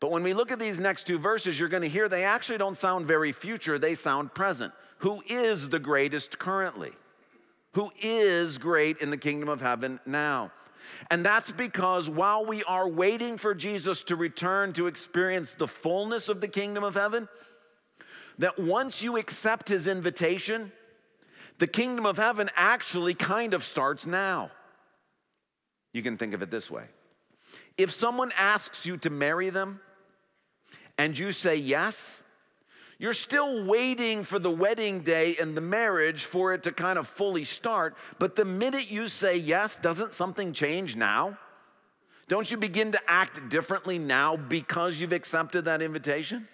But 0.00 0.10
when 0.10 0.22
we 0.22 0.34
look 0.34 0.52
at 0.52 0.58
these 0.58 0.78
next 0.78 1.06
two 1.06 1.18
verses, 1.18 1.58
you're 1.58 1.70
gonna 1.70 1.86
hear 1.86 2.10
they 2.10 2.24
actually 2.24 2.58
don't 2.58 2.76
sound 2.76 3.06
very 3.06 3.32
future, 3.32 3.78
they 3.78 3.94
sound 3.94 4.34
present. 4.34 4.74
Who 4.98 5.22
is 5.28 5.68
the 5.68 5.78
greatest 5.78 6.38
currently? 6.38 6.92
who 7.74 7.90
is 8.00 8.58
great 8.58 8.98
in 8.98 9.10
the 9.10 9.16
kingdom 9.18 9.48
of 9.48 9.60
heaven 9.60 10.00
now. 10.06 10.52
And 11.10 11.24
that's 11.24 11.50
because 11.50 12.08
while 12.08 12.46
we 12.46 12.62
are 12.64 12.88
waiting 12.88 13.36
for 13.36 13.54
Jesus 13.54 14.04
to 14.04 14.16
return 14.16 14.72
to 14.74 14.86
experience 14.86 15.52
the 15.52 15.66
fullness 15.66 16.28
of 16.28 16.40
the 16.40 16.48
kingdom 16.48 16.84
of 16.84 16.94
heaven, 16.94 17.28
that 18.38 18.58
once 18.58 19.02
you 19.02 19.16
accept 19.16 19.68
his 19.68 19.86
invitation, 19.86 20.70
the 21.58 21.66
kingdom 21.66 22.06
of 22.06 22.16
heaven 22.16 22.48
actually 22.54 23.14
kind 23.14 23.54
of 23.54 23.64
starts 23.64 24.06
now. 24.06 24.50
You 25.92 26.02
can 26.02 26.16
think 26.16 26.34
of 26.34 26.42
it 26.42 26.50
this 26.50 26.70
way 26.70 26.84
if 27.76 27.90
someone 27.90 28.30
asks 28.38 28.86
you 28.86 28.96
to 28.98 29.10
marry 29.10 29.50
them 29.50 29.80
and 30.96 31.18
you 31.18 31.32
say 31.32 31.56
yes, 31.56 32.22
you're 32.98 33.12
still 33.12 33.64
waiting 33.64 34.22
for 34.22 34.38
the 34.38 34.50
wedding 34.50 35.00
day 35.00 35.36
and 35.40 35.56
the 35.56 35.60
marriage 35.60 36.24
for 36.24 36.54
it 36.54 36.62
to 36.64 36.72
kind 36.72 36.98
of 36.98 37.06
fully 37.06 37.44
start. 37.44 37.96
But 38.18 38.36
the 38.36 38.44
minute 38.44 38.90
you 38.90 39.08
say 39.08 39.36
yes, 39.36 39.76
doesn't 39.76 40.14
something 40.14 40.52
change 40.52 40.96
now? 40.96 41.38
Don't 42.28 42.50
you 42.50 42.56
begin 42.56 42.92
to 42.92 43.00
act 43.06 43.48
differently 43.50 43.98
now 43.98 44.36
because 44.36 45.00
you've 45.00 45.12
accepted 45.12 45.66
that 45.66 45.82
invitation? 45.82 46.48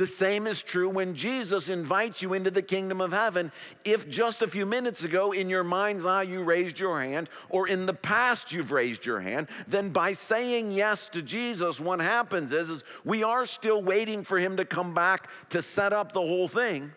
The 0.00 0.06
same 0.06 0.46
is 0.46 0.62
true 0.62 0.88
when 0.88 1.14
Jesus 1.14 1.68
invites 1.68 2.22
you 2.22 2.32
into 2.32 2.50
the 2.50 2.62
kingdom 2.62 3.02
of 3.02 3.12
heaven. 3.12 3.52
If 3.84 4.08
just 4.08 4.40
a 4.40 4.48
few 4.48 4.64
minutes 4.64 5.04
ago 5.04 5.32
in 5.32 5.50
your 5.50 5.62
mind's 5.62 6.06
eye 6.06 6.22
you 6.22 6.42
raised 6.42 6.80
your 6.80 7.02
hand, 7.02 7.28
or 7.50 7.68
in 7.68 7.84
the 7.84 7.92
past 7.92 8.50
you've 8.50 8.72
raised 8.72 9.04
your 9.04 9.20
hand, 9.20 9.48
then 9.68 9.90
by 9.90 10.14
saying 10.14 10.72
yes 10.72 11.10
to 11.10 11.20
Jesus, 11.20 11.78
what 11.78 12.00
happens 12.00 12.54
is, 12.54 12.70
is 12.70 12.84
we 13.04 13.22
are 13.22 13.44
still 13.44 13.82
waiting 13.82 14.24
for 14.24 14.38
him 14.38 14.56
to 14.56 14.64
come 14.64 14.94
back 14.94 15.28
to 15.50 15.60
set 15.60 15.92
up 15.92 16.12
the 16.12 16.22
whole 16.22 16.48
thing. 16.48 16.92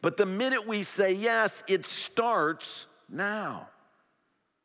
But 0.00 0.16
the 0.16 0.24
minute 0.24 0.66
we 0.66 0.82
say 0.82 1.12
yes, 1.12 1.62
it 1.68 1.84
starts 1.84 2.86
now. 3.10 3.68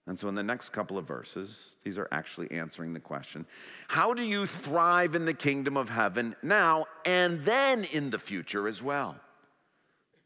And 0.07 0.19
so, 0.19 0.29
in 0.29 0.35
the 0.35 0.43
next 0.43 0.69
couple 0.69 0.99
of 0.99 1.07
verses, 1.07 1.75
these 1.83 1.97
are 1.97 2.07
actually 2.11 2.51
answering 2.51 2.93
the 2.93 2.99
question 2.99 3.45
How 3.87 4.13
do 4.13 4.23
you 4.23 4.45
thrive 4.45 5.15
in 5.15 5.25
the 5.25 5.33
kingdom 5.33 5.77
of 5.77 5.89
heaven 5.89 6.35
now 6.43 6.85
and 7.05 7.43
then 7.43 7.85
in 7.91 8.11
the 8.11 8.19
future 8.19 8.67
as 8.67 8.83
well? 8.83 9.15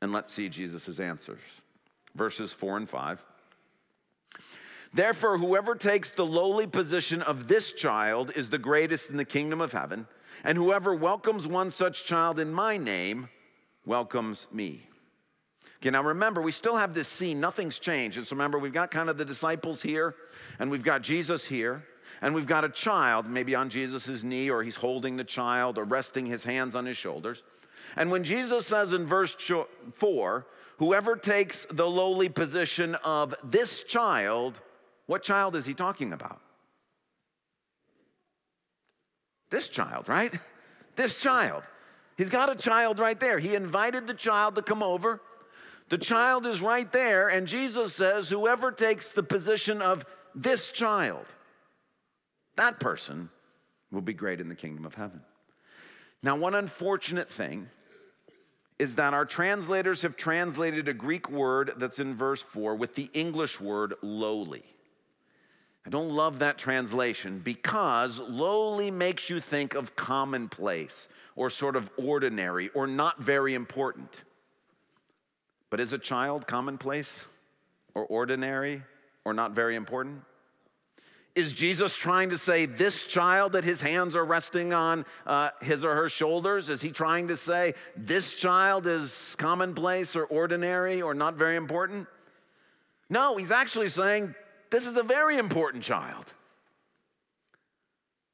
And 0.02 0.12
let's 0.12 0.32
see 0.32 0.50
Jesus' 0.50 1.00
answers. 1.00 1.40
Verses 2.16 2.52
four 2.52 2.76
and 2.76 2.90
five. 2.90 3.24
Therefore, 4.94 5.38
whoever 5.38 5.76
takes 5.76 6.10
the 6.10 6.26
lowly 6.26 6.66
position 6.66 7.22
of 7.22 7.48
this 7.48 7.74
child 7.74 8.32
is 8.36 8.50
the 8.50 8.58
greatest 8.58 9.10
in 9.10 9.18
the 9.18 9.26
kingdom 9.26 9.62
of 9.62 9.72
heaven, 9.72 10.08
and 10.44 10.58
whoever 10.58 10.96
welcomes 10.96 11.48
one 11.48 11.72
such 11.72 12.06
child 12.06 12.40
in 12.40 12.52
my 12.52 12.78
name 12.78 13.30
welcomes 13.86 14.48
me. 14.52 14.89
Okay, 15.82 15.92
now 15.92 16.04
remember, 16.04 16.42
we 16.42 16.52
still 16.52 16.76
have 16.76 16.94
this 16.94 17.08
scene, 17.08 17.40
nothing's 17.40 17.80
changed. 17.80 18.18
And 18.18 18.28
so 18.28 18.36
remember, 18.36 18.60
we've 18.60 18.74
got 18.74 18.92
kind 18.92 19.10
of 19.10 19.18
the 19.18 19.24
disciples 19.24 19.82
here, 19.82 20.14
and 20.60 20.70
we've 20.70 20.84
got 20.84 21.04
Jesus 21.04 21.46
here, 21.46 21.86
and 22.22 22.36
we've 22.36 22.48
got 22.48 22.66
a 22.66 22.70
child, 22.70 23.28
maybe 23.28 23.56
on 23.56 23.70
Jesus' 23.70 24.24
knee, 24.24 24.50
or 24.50 24.62
he's 24.62 24.76
holding 24.76 25.16
the 25.16 25.24
child, 25.24 25.78
or 25.78 25.86
resting 25.86 26.26
his 26.26 26.44
hands 26.44 26.76
on 26.76 26.86
his 26.86 26.98
shoulders. 26.98 27.44
And 27.96 28.12
when 28.12 28.26
Jesus 28.26 28.68
says 28.68 28.92
in 28.92 29.06
verse 29.06 29.36
four, 29.94 30.48
whoever 30.80 31.16
takes 31.16 31.66
the 31.72 31.90
lowly 31.90 32.28
position 32.28 32.96
of 32.96 33.34
this 33.42 33.84
child, 33.84 34.60
what 35.06 35.24
child 35.24 35.56
is 35.56 35.66
he 35.66 35.74
talking 35.74 36.12
about? 36.12 36.42
This 39.50 39.70
child, 39.70 40.10
right? 40.10 40.34
This 40.96 41.22
child. 41.22 41.64
He's 42.18 42.30
got 42.30 42.52
a 42.52 42.56
child 42.56 43.00
right 43.00 43.18
there. 43.18 43.40
He 43.40 43.56
invited 43.56 44.06
the 44.06 44.14
child 44.14 44.56
to 44.56 44.62
come 44.62 44.84
over. 44.84 45.22
The 45.90 45.98
child 45.98 46.46
is 46.46 46.62
right 46.62 46.90
there, 46.92 47.28
and 47.28 47.48
Jesus 47.48 47.96
says, 47.96 48.30
Whoever 48.30 48.72
takes 48.72 49.10
the 49.10 49.24
position 49.24 49.82
of 49.82 50.06
this 50.36 50.72
child, 50.72 51.26
that 52.56 52.80
person 52.80 53.30
will 53.92 54.02
be 54.02 54.14
great 54.14 54.40
in 54.40 54.50
the 54.50 54.56
kingdom 54.56 54.86
of 54.86 54.96
heaven. 54.96 55.22
Now, 56.22 56.36
one 56.36 56.54
unfortunate 56.54 57.30
thing 57.30 57.70
is 58.78 58.96
that 58.96 59.14
our 59.14 59.26
translators 59.26 60.04
have 60.04 60.16
translated 60.16 60.88
a 60.88 60.94
Greek 60.94 61.30
word 61.30 61.72
that's 61.78 62.00
in 62.00 62.16
verse 62.16 62.42
4 62.42 62.76
with 62.76 62.96
the 62.96 63.10
English 63.14 63.60
word 63.60 63.96
lowly. 64.02 64.64
I 65.86 65.90
don't 65.90 66.10
love 66.10 66.40
that 66.40 66.58
translation 66.58 67.40
because 67.40 68.20
lowly 68.20 68.92
makes 68.92 69.30
you 69.30 69.40
think 69.40 69.74
of 69.74 69.96
commonplace 69.96 71.08
or 71.36 71.50
sort 71.50 71.76
of 71.76 71.90
ordinary 71.98 72.70
or 72.70 72.86
not 72.86 73.22
very 73.22 73.54
important. 73.54 74.24
But 75.70 75.80
is 75.80 75.94
a 75.94 75.98
child 75.98 76.48
commonplace 76.48 77.26
or 77.94 78.06
ordinary 78.06 78.84
or 79.26 79.34
not 79.34 79.52
very 79.52 79.76
important? 79.76 80.22
Is 81.36 81.54
Jesus 81.54 81.96
trying 81.96 82.32
to 82.32 82.38
say 82.38 82.66
this 82.66 83.06
child 83.06 83.54
that 83.54 83.64
his 83.64 83.80
hands 83.80 84.16
are 84.16 84.26
resting 84.26 84.74
on 84.74 85.06
uh, 85.28 85.52
his 85.62 85.86
or 85.86 85.96
her 85.96 86.10
shoulders? 86.10 86.70
Is 86.70 86.82
he 86.82 86.92
trying 86.92 87.28
to 87.28 87.38
say 87.38 87.76
this 87.96 88.34
child 88.34 88.88
is 88.88 89.36
commonplace 89.38 90.16
or 90.16 90.26
ordinary 90.26 91.02
or 91.02 91.14
not 91.14 91.36
very 91.36 91.56
important? 91.56 92.08
No, 93.10 93.38
he's 93.38 93.52
actually 93.52 93.90
saying 93.90 94.34
this 94.72 94.88
is 94.88 94.98
a 94.98 95.04
very 95.04 95.38
important 95.38 95.84
child. 95.84 96.34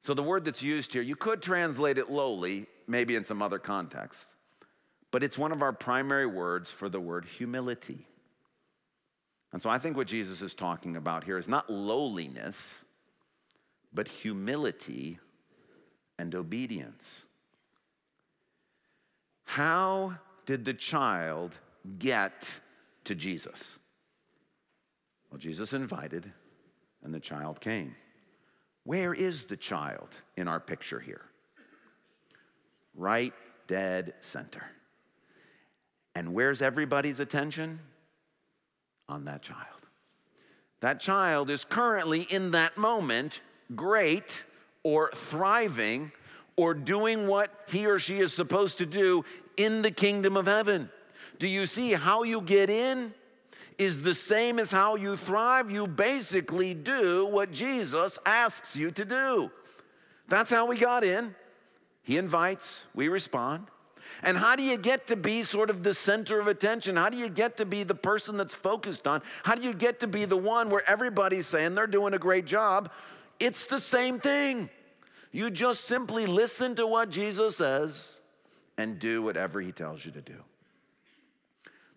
So 0.00 0.14
the 0.14 0.22
word 0.22 0.44
that's 0.44 0.62
used 0.62 0.92
here, 0.92 1.02
you 1.02 1.16
could 1.16 1.42
translate 1.42 1.98
it 1.98 2.10
lowly, 2.10 2.66
maybe 2.86 3.14
in 3.14 3.24
some 3.24 3.42
other 3.42 3.58
context 3.58 4.35
but 5.10 5.22
it's 5.22 5.38
one 5.38 5.52
of 5.52 5.62
our 5.62 5.72
primary 5.72 6.26
words 6.26 6.70
for 6.70 6.88
the 6.88 7.00
word 7.00 7.24
humility. 7.24 8.06
And 9.52 9.62
so 9.62 9.70
I 9.70 9.78
think 9.78 9.96
what 9.96 10.06
Jesus 10.06 10.42
is 10.42 10.54
talking 10.54 10.96
about 10.96 11.24
here 11.24 11.38
is 11.38 11.48
not 11.48 11.70
lowliness, 11.70 12.84
but 13.92 14.08
humility 14.08 15.18
and 16.18 16.34
obedience. 16.34 17.22
How 19.44 20.18
did 20.44 20.64
the 20.64 20.74
child 20.74 21.54
get 21.98 22.46
to 23.04 23.14
Jesus? 23.14 23.78
Well, 25.30 25.38
Jesus 25.38 25.72
invited, 25.72 26.30
and 27.02 27.14
the 27.14 27.20
child 27.20 27.60
came. 27.60 27.94
Where 28.84 29.14
is 29.14 29.44
the 29.44 29.56
child 29.56 30.08
in 30.36 30.48
our 30.48 30.60
picture 30.60 31.00
here? 31.00 31.22
Right 32.94 33.32
dead 33.66 34.14
center. 34.20 34.64
And 36.16 36.32
where's 36.32 36.62
everybody's 36.62 37.20
attention? 37.20 37.78
On 39.06 39.26
that 39.26 39.42
child. 39.42 39.60
That 40.80 40.98
child 40.98 41.50
is 41.50 41.62
currently 41.62 42.22
in 42.22 42.52
that 42.52 42.78
moment 42.78 43.42
great 43.74 44.46
or 44.82 45.10
thriving 45.14 46.10
or 46.56 46.72
doing 46.72 47.26
what 47.26 47.50
he 47.68 47.86
or 47.86 47.98
she 47.98 48.18
is 48.18 48.32
supposed 48.32 48.78
to 48.78 48.86
do 48.86 49.26
in 49.58 49.82
the 49.82 49.90
kingdom 49.90 50.38
of 50.38 50.46
heaven. 50.46 50.88
Do 51.38 51.48
you 51.48 51.66
see 51.66 51.92
how 51.92 52.22
you 52.22 52.40
get 52.40 52.70
in? 52.70 53.12
Is 53.76 54.00
the 54.00 54.14
same 54.14 54.58
as 54.58 54.70
how 54.70 54.96
you 54.96 55.18
thrive. 55.18 55.70
You 55.70 55.86
basically 55.86 56.72
do 56.72 57.26
what 57.26 57.52
Jesus 57.52 58.18
asks 58.24 58.74
you 58.74 58.90
to 58.92 59.04
do. 59.04 59.50
That's 60.28 60.48
how 60.48 60.64
we 60.64 60.78
got 60.78 61.04
in. 61.04 61.34
He 62.02 62.16
invites, 62.16 62.86
we 62.94 63.08
respond. 63.08 63.66
And 64.22 64.36
how 64.36 64.56
do 64.56 64.62
you 64.62 64.78
get 64.78 65.06
to 65.08 65.16
be 65.16 65.42
sort 65.42 65.70
of 65.70 65.82
the 65.82 65.94
center 65.94 66.40
of 66.40 66.48
attention? 66.48 66.96
How 66.96 67.08
do 67.08 67.18
you 67.18 67.28
get 67.28 67.56
to 67.58 67.64
be 67.64 67.82
the 67.82 67.94
person 67.94 68.36
that's 68.36 68.54
focused 68.54 69.06
on? 69.06 69.22
How 69.44 69.54
do 69.54 69.62
you 69.62 69.74
get 69.74 70.00
to 70.00 70.06
be 70.06 70.24
the 70.24 70.36
one 70.36 70.70
where 70.70 70.88
everybody's 70.88 71.46
saying 71.46 71.74
they're 71.74 71.86
doing 71.86 72.14
a 72.14 72.18
great 72.18 72.46
job? 72.46 72.90
It's 73.38 73.66
the 73.66 73.80
same 73.80 74.18
thing. 74.18 74.70
You 75.32 75.50
just 75.50 75.84
simply 75.84 76.26
listen 76.26 76.74
to 76.76 76.86
what 76.86 77.10
Jesus 77.10 77.56
says 77.56 78.16
and 78.78 78.98
do 78.98 79.22
whatever 79.22 79.60
he 79.60 79.72
tells 79.72 80.04
you 80.04 80.12
to 80.12 80.20
do. 80.20 80.42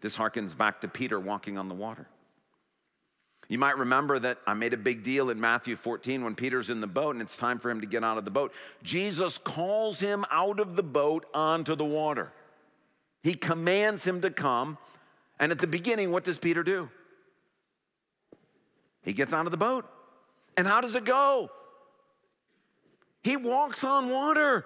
This 0.02 0.17
harkens 0.17 0.58
back 0.58 0.82
to 0.82 0.88
Peter 0.88 1.19
walking 1.19 1.58
on 1.58 1.67
the 1.67 1.76
water. 1.76 2.08
You 3.50 3.58
might 3.58 3.78
remember 3.80 4.20
that 4.20 4.38
I 4.46 4.54
made 4.54 4.76
a 4.76 4.78
big 4.78 5.02
deal 5.02 5.32
in 5.32 5.42
Matthew 5.42 5.76
14 5.76 6.24
when 6.24 6.36
Peter's 6.36 6.70
in 6.70 6.82
the 6.82 6.88
boat 6.88 7.16
and 7.16 7.22
it's 7.22 7.36
time 7.36 7.58
for 7.58 7.72
him 7.72 7.82
to 7.82 7.88
get 7.88 8.04
out 8.04 8.20
of 8.20 8.24
the 8.24 8.32
boat. 8.32 8.54
Jesus 8.84 9.40
calls 9.40 10.00
him 10.00 10.24
out 10.32 10.60
of 10.60 10.76
the 10.76 10.84
boat 10.84 11.26
onto 11.34 11.76
the 11.76 11.84
water. 11.84 12.32
He 13.24 13.34
commands 13.34 14.06
him 14.06 14.22
to 14.22 14.30
come. 14.30 14.78
And 15.40 15.52
at 15.52 15.58
the 15.58 15.68
beginning, 15.68 16.12
what 16.12 16.24
does 16.24 16.38
Peter 16.38 16.62
do? 16.62 16.90
He 19.02 19.14
gets 19.14 19.34
out 19.34 19.46
of 19.46 19.52
the 19.52 19.58
boat. 19.58 19.86
And 20.56 20.68
how 20.68 20.80
does 20.80 20.96
it 20.96 21.06
go? 21.06 21.50
He 23.24 23.36
walks 23.36 23.84
on 23.84 24.10
water. 24.10 24.66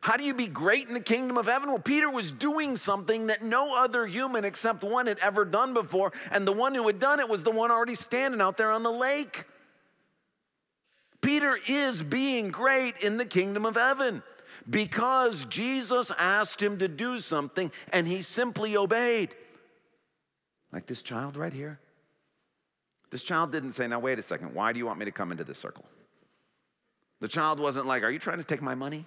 How 0.00 0.16
do 0.16 0.24
you 0.24 0.32
be 0.32 0.46
great 0.46 0.86
in 0.86 0.94
the 0.94 1.00
kingdom 1.00 1.36
of 1.36 1.46
heaven? 1.46 1.70
Well, 1.70 1.80
Peter 1.80 2.08
was 2.08 2.30
doing 2.30 2.76
something 2.76 3.26
that 3.26 3.42
no 3.42 3.76
other 3.76 4.06
human 4.06 4.44
except 4.44 4.84
one 4.84 5.06
had 5.06 5.18
ever 5.18 5.44
done 5.44 5.74
before, 5.74 6.12
and 6.30 6.46
the 6.46 6.52
one 6.52 6.74
who 6.74 6.86
had 6.86 6.98
done 6.98 7.20
it 7.20 7.28
was 7.28 7.42
the 7.42 7.50
one 7.50 7.70
already 7.70 7.96
standing 7.96 8.40
out 8.40 8.56
there 8.56 8.70
on 8.70 8.84
the 8.84 8.92
lake. 8.92 9.44
Peter 11.20 11.58
is 11.68 12.02
being 12.02 12.50
great 12.50 13.02
in 13.02 13.16
the 13.16 13.24
kingdom 13.24 13.66
of 13.66 13.74
heaven 13.74 14.22
because 14.70 15.44
Jesus 15.46 16.12
asked 16.16 16.62
him 16.62 16.78
to 16.78 16.86
do 16.86 17.18
something 17.18 17.72
and 17.92 18.06
he 18.06 18.22
simply 18.22 18.76
obeyed. 18.76 19.34
Like 20.72 20.86
this 20.86 21.02
child 21.02 21.36
right 21.36 21.52
here. 21.52 21.80
This 23.10 23.22
child 23.22 23.50
didn't 23.52 23.72
say, 23.72 23.88
Now, 23.88 23.98
wait 23.98 24.18
a 24.18 24.22
second, 24.22 24.54
why 24.54 24.72
do 24.72 24.78
you 24.78 24.86
want 24.86 24.98
me 24.98 25.06
to 25.06 25.10
come 25.10 25.32
into 25.32 25.44
this 25.44 25.58
circle? 25.58 25.84
The 27.20 27.28
child 27.28 27.58
wasn't 27.58 27.86
like, 27.86 28.04
Are 28.04 28.10
you 28.10 28.18
trying 28.18 28.38
to 28.38 28.44
take 28.44 28.62
my 28.62 28.76
money? 28.76 29.04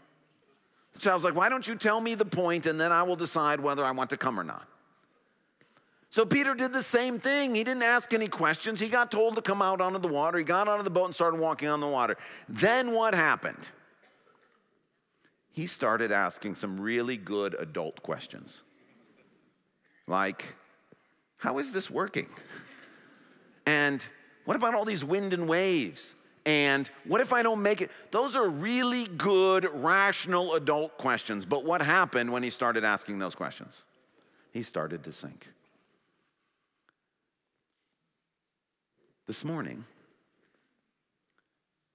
The 0.93 0.99
child's 0.99 1.23
like, 1.23 1.36
Why 1.36 1.49
don't 1.49 1.67
you 1.67 1.75
tell 1.75 1.99
me 2.01 2.15
the 2.15 2.25
point 2.25 2.65
and 2.65 2.80
then 2.80 2.91
I 2.91 3.04
will 3.04 3.15
decide 3.15 3.60
whether 3.60 3.84
I 3.84 3.91
want 3.91 4.10
to 4.12 4.17
come 4.17 4.39
or 4.39 4.43
not? 4.43 4.67
So 6.10 6.25
Peter 6.25 6.54
did 6.54 6.73
the 6.73 6.84
same 6.84 7.19
thing. 7.19 7.56
He 7.56 7.63
didn't 7.63 7.84
ask 7.84 8.13
any 8.13 8.27
questions. 8.27 8.82
He 8.82 8.89
got 8.89 9.12
told 9.12 9.36
to 9.36 9.41
come 9.41 9.62
out 9.62 9.80
onto 9.80 9.97
the 9.97 10.10
water. 10.10 10.38
He 10.38 10.43
got 10.43 10.67
out 10.67 10.77
of 10.77 10.84
the 10.84 10.91
boat 10.91 11.06
and 11.06 11.15
started 11.15 11.39
walking 11.39 11.69
on 11.69 11.80
the 11.80 11.88
water. 11.88 12.17
Then 12.49 12.91
what 12.91 13.15
happened? 13.15 13.69
He 15.51 15.67
started 15.67 16.12
asking 16.12 16.56
some 16.56 16.80
really 16.80 17.15
good 17.15 17.56
adult 17.58 18.04
questions. 18.04 18.62
Like, 20.06 20.56
how 21.39 21.60
is 21.60 21.71
this 21.71 21.89
working? 21.89 22.27
And 23.65 24.04
what 24.43 24.58
about 24.58 24.75
all 24.75 24.84
these 24.84 25.06
wind 25.06 25.32
and 25.32 25.47
waves? 25.47 26.13
And 26.45 26.89
what 27.06 27.21
if 27.21 27.34
I 27.34 27.43
don't 27.43 27.62
make 27.62 27.82
it? 27.82 27.91
Those 28.10 28.36
are 28.36 28.47
really 28.47 29.06
good, 29.08 29.67
rational 29.73 30.56
adult 30.56 30.97
questions. 30.97 31.45
But 31.45 31.63
what 31.63 31.82
happened 31.82 32.32
when 32.32 32.41
he 32.41 32.49
started 32.49 32.84
asking 32.84 33.19
those 33.19 33.36
questions? 33.36 33.84
He 34.51 34.63
started 34.63 35.04
to 35.04 35.13
sink. 35.13 35.47
This 39.27 39.45
morning, 39.45 39.86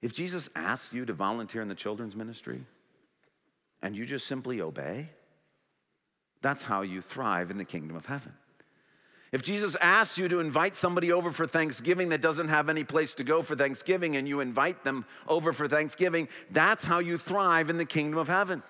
if 0.01 0.13
Jesus 0.13 0.49
asks 0.55 0.95
you 0.95 1.05
to 1.07 1.13
volunteer 1.13 1.61
in 1.61 1.69
the 1.69 1.75
children's 1.75 2.15
ministry 2.15 2.65
and 3.83 3.97
you 3.97 4.07
just 4.07 4.27
simply 4.27 4.61
obey, 4.61 5.09
that's 6.41 6.63
how 6.63 6.83
you 6.83 7.01
thrive 7.01 7.51
in 7.51 7.59
the 7.59 7.65
kingdom 7.65 7.97
of 7.97 8.07
heaven. 8.07 8.33
If 9.33 9.43
Jesus 9.43 9.77
asks 9.81 10.19
you 10.19 10.29
to 10.29 10.41
invite 10.41 10.77
somebody 10.77 11.13
over 11.13 11.33
for 11.33 11.47
Thanksgiving 11.47 12.11
that 12.11 12.21
doesn't 12.21 12.49
have 12.49 12.69
any 12.69 12.85
place 12.85 13.15
to 13.17 13.25
go 13.25 13.43
for 13.43 13.57
Thanksgiving 13.57 14.17
and 14.17 14.29
you 14.29 14.41
invite 14.41 14.85
them 14.85 15.05
over 15.27 15.53
for 15.53 15.67
Thanksgiving, 15.67 16.29
that's 16.51 16.85
how 16.85 17.01
you 17.01 17.19
thrive 17.19 17.69
in 17.69 17.77
the 17.77 17.85
kingdom 17.85 18.19
of 18.19 18.29
heaven. 18.29 18.63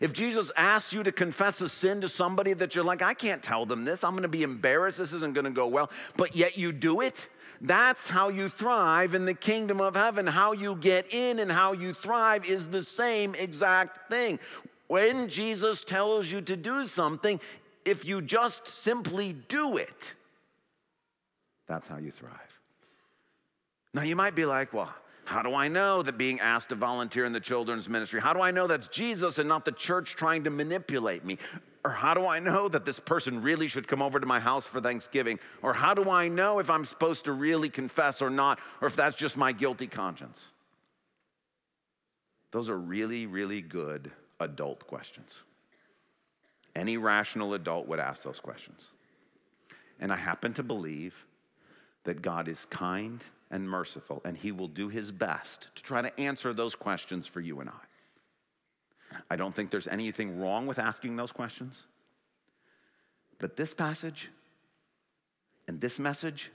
If 0.00 0.12
Jesus 0.12 0.50
asks 0.56 0.92
you 0.92 1.02
to 1.02 1.12
confess 1.12 1.60
a 1.60 1.68
sin 1.68 2.00
to 2.00 2.08
somebody 2.08 2.52
that 2.54 2.74
you're 2.74 2.84
like, 2.84 3.02
I 3.02 3.14
can't 3.14 3.42
tell 3.42 3.66
them 3.66 3.84
this, 3.84 4.02
I'm 4.02 4.14
gonna 4.14 4.28
be 4.28 4.42
embarrassed, 4.42 4.98
this 4.98 5.12
isn't 5.12 5.34
gonna 5.34 5.50
go 5.50 5.66
well, 5.66 5.90
but 6.16 6.34
yet 6.34 6.56
you 6.56 6.72
do 6.72 7.00
it, 7.00 7.28
that's 7.60 8.08
how 8.08 8.28
you 8.28 8.48
thrive 8.48 9.14
in 9.14 9.24
the 9.24 9.34
kingdom 9.34 9.80
of 9.80 9.94
heaven. 9.94 10.26
How 10.26 10.52
you 10.52 10.76
get 10.76 11.14
in 11.14 11.38
and 11.38 11.50
how 11.50 11.72
you 11.72 11.92
thrive 11.94 12.44
is 12.44 12.66
the 12.66 12.82
same 12.82 13.34
exact 13.34 14.10
thing. 14.10 14.38
When 14.86 15.28
Jesus 15.28 15.82
tells 15.82 16.30
you 16.30 16.42
to 16.42 16.56
do 16.56 16.84
something, 16.84 17.40
if 17.84 18.04
you 18.04 18.22
just 18.22 18.66
simply 18.66 19.32
do 19.48 19.76
it, 19.76 20.14
that's 21.66 21.86
how 21.86 21.96
you 21.96 22.10
thrive. 22.10 22.60
Now, 23.92 24.02
you 24.02 24.16
might 24.16 24.34
be 24.34 24.44
like, 24.44 24.72
well, 24.72 24.92
how 25.24 25.42
do 25.42 25.54
I 25.54 25.68
know 25.68 26.02
that 26.02 26.18
being 26.18 26.40
asked 26.40 26.68
to 26.70 26.74
volunteer 26.74 27.24
in 27.24 27.32
the 27.32 27.40
children's 27.40 27.88
ministry? 27.88 28.20
How 28.20 28.32
do 28.32 28.40
I 28.40 28.50
know 28.50 28.66
that's 28.66 28.88
Jesus 28.88 29.38
and 29.38 29.48
not 29.48 29.64
the 29.64 29.72
church 29.72 30.16
trying 30.16 30.44
to 30.44 30.50
manipulate 30.50 31.24
me? 31.24 31.38
Or 31.84 31.90
how 31.90 32.14
do 32.14 32.26
I 32.26 32.38
know 32.38 32.68
that 32.68 32.84
this 32.84 32.98
person 32.98 33.42
really 33.42 33.68
should 33.68 33.86
come 33.86 34.02
over 34.02 34.18
to 34.18 34.26
my 34.26 34.40
house 34.40 34.66
for 34.66 34.80
Thanksgiving? 34.80 35.38
Or 35.62 35.72
how 35.72 35.94
do 35.94 36.10
I 36.10 36.28
know 36.28 36.58
if 36.58 36.70
I'm 36.70 36.84
supposed 36.84 37.26
to 37.26 37.32
really 37.32 37.68
confess 37.68 38.20
or 38.20 38.30
not, 38.30 38.58
or 38.80 38.88
if 38.88 38.96
that's 38.96 39.14
just 39.14 39.36
my 39.36 39.52
guilty 39.52 39.86
conscience? 39.86 40.48
Those 42.50 42.68
are 42.68 42.78
really, 42.78 43.26
really 43.26 43.62
good 43.62 44.10
adult 44.40 44.86
questions. 44.86 45.38
Any 46.74 46.96
rational 46.96 47.54
adult 47.54 47.86
would 47.88 48.00
ask 48.00 48.22
those 48.22 48.40
questions. 48.40 48.88
And 50.00 50.12
I 50.12 50.16
happen 50.16 50.52
to 50.54 50.62
believe 50.62 51.26
that 52.04 52.20
God 52.20 52.48
is 52.48 52.66
kind 52.66 53.22
and 53.50 53.68
merciful, 53.68 54.20
and 54.24 54.36
He 54.36 54.52
will 54.52 54.68
do 54.68 54.88
His 54.88 55.12
best 55.12 55.68
to 55.76 55.82
try 55.82 56.02
to 56.02 56.20
answer 56.20 56.52
those 56.52 56.74
questions 56.74 57.26
for 57.26 57.40
you 57.40 57.60
and 57.60 57.70
I. 57.70 59.22
I 59.30 59.36
don't 59.36 59.54
think 59.54 59.70
there's 59.70 59.88
anything 59.88 60.40
wrong 60.40 60.66
with 60.66 60.78
asking 60.78 61.16
those 61.16 61.32
questions. 61.32 61.82
But 63.38 63.56
this 63.56 63.74
passage 63.74 64.30
and 65.68 65.80
this 65.80 65.98
message 65.98 66.50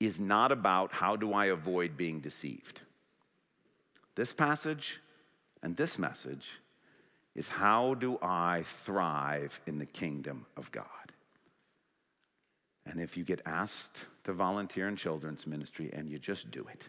is 0.00 0.20
not 0.20 0.52
about 0.52 0.92
how 0.92 1.16
do 1.16 1.32
I 1.32 1.46
avoid 1.46 1.96
being 1.96 2.20
deceived. 2.20 2.80
This 4.14 4.32
passage 4.32 5.00
and 5.62 5.76
this 5.76 5.98
message 5.98 6.60
is 7.34 7.48
how 7.48 7.94
do 7.94 8.18
I 8.22 8.62
thrive 8.64 9.60
in 9.66 9.78
the 9.78 9.86
kingdom 9.86 10.46
of 10.56 10.70
God? 10.70 10.86
And 12.86 13.00
if 13.00 13.16
you 13.16 13.24
get 13.24 13.40
asked 13.46 14.06
to 14.24 14.32
volunteer 14.32 14.88
in 14.88 14.96
children's 14.96 15.46
ministry 15.46 15.90
and 15.92 16.08
you 16.08 16.18
just 16.18 16.50
do 16.50 16.66
it, 16.70 16.88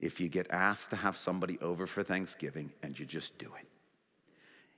if 0.00 0.20
you 0.20 0.28
get 0.28 0.50
asked 0.50 0.90
to 0.90 0.96
have 0.96 1.16
somebody 1.16 1.58
over 1.60 1.86
for 1.86 2.02
Thanksgiving 2.02 2.72
and 2.82 2.98
you 2.98 3.06
just 3.06 3.38
do 3.38 3.50
it, 3.60 3.66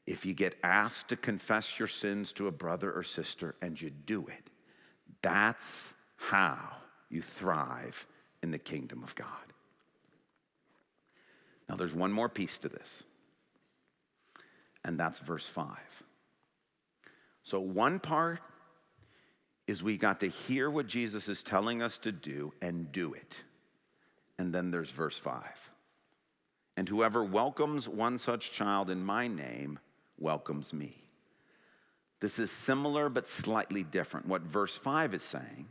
if 0.07 0.27
you 0.27 0.35
get 0.35 0.55
asked 0.63 1.09
to 1.09 1.17
confess 1.17 1.79
your 1.79 1.89
sins 1.89 2.33
to 2.33 2.47
a 2.47 2.53
brother 2.53 2.93
or 2.93 3.03
sister 3.03 3.55
and 3.63 3.81
you 3.81 3.91
do 3.91 4.27
it, 4.27 4.51
that's 5.23 5.95
how 6.17 6.59
you 7.09 7.23
thrive 7.23 8.07
in 8.43 8.51
the 8.51 8.59
kingdom 8.59 9.03
of 9.03 9.15
God. 9.15 9.29
Now, 11.69 11.77
there's 11.77 11.95
one 11.95 12.13
more 12.13 12.29
piece 12.29 12.59
to 12.59 12.69
this 12.69 13.05
and 14.85 14.99
that's 14.99 15.19
verse 15.19 15.47
5. 15.47 15.69
So, 17.43 17.61
one 17.61 17.99
part 17.99 18.41
is 19.67 19.83
we 19.83 19.97
got 19.97 20.21
to 20.21 20.29
hear 20.29 20.69
what 20.69 20.87
Jesus 20.87 21.29
is 21.29 21.43
telling 21.43 21.83
us 21.83 21.99
to 21.99 22.13
do 22.13 22.53
and 22.61 22.91
do 22.93 23.15
it. 23.15 23.35
And 24.39 24.53
then 24.53 24.71
there's 24.71 24.91
verse 24.91 25.19
5. 25.19 25.71
And 26.77 26.89
whoever 26.89 27.25
welcomes 27.25 27.89
one 27.89 28.19
such 28.19 28.51
child 28.53 28.91
in 28.91 29.05
my 29.05 29.29
name 29.29 29.79
welcomes 30.19 30.73
me. 30.73 30.97
This 32.21 32.39
is 32.39 32.51
similar 32.51 33.09
but 33.09 33.29
slightly 33.29 33.85
different. 33.85 34.27
What 34.27 34.43
verse 34.43 34.77
5 34.77 35.15
is 35.15 35.23
saying 35.23 35.69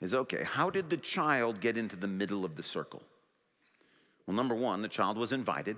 is 0.00 0.14
okay, 0.14 0.44
how 0.44 0.70
did 0.70 0.90
the 0.90 0.96
child 0.96 1.60
get 1.60 1.76
into 1.76 1.96
the 1.96 2.08
middle 2.08 2.44
of 2.44 2.56
the 2.56 2.62
circle? 2.62 3.02
Well, 4.26 4.36
number 4.36 4.54
one, 4.54 4.82
the 4.82 4.88
child 4.88 5.18
was 5.18 5.32
invited. 5.32 5.76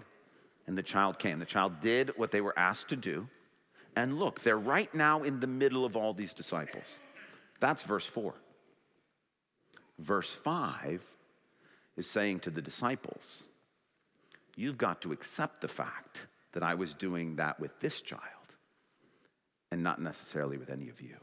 And 0.67 0.79
the 0.79 0.83
child 0.83 1.19
came. 1.19 1.39
The 1.39 1.45
child 1.45 1.81
did 1.81 2.13
what 2.17 2.31
they 2.31 2.41
were 2.41 2.57
asked 2.59 2.89
to 2.91 2.97
do. 2.97 3.29
And 3.97 4.19
look, 4.19 4.41
they're 4.41 4.59
right 4.59 4.93
now 4.95 5.23
in 5.23 5.41
the 5.41 5.47
middle 5.47 5.85
of 5.85 5.97
all 5.97 6.15
these 6.15 6.33
disciples. 6.33 6.99
That's 7.61 7.83
verse 7.83 8.07
4. 8.07 8.35
Verse 9.99 10.35
5 10.35 11.03
is 11.97 12.09
saying 12.09 12.41
to 12.41 12.51
the 12.51 12.63
disciples, 12.63 13.45
You've 14.57 14.79
got 14.79 15.03
to 15.03 15.13
accept 15.13 15.61
the 15.61 15.69
fact 15.69 16.27
that 16.53 16.63
I 16.63 16.75
was 16.75 16.95
doing 16.95 17.37
that 17.37 17.59
with 17.59 17.79
this 17.81 18.01
child 18.01 18.21
and 19.71 19.83
not 19.83 20.01
necessarily 20.01 20.59
with 20.59 20.71
any 20.71 20.89
of 20.89 21.01
you. 21.01 21.17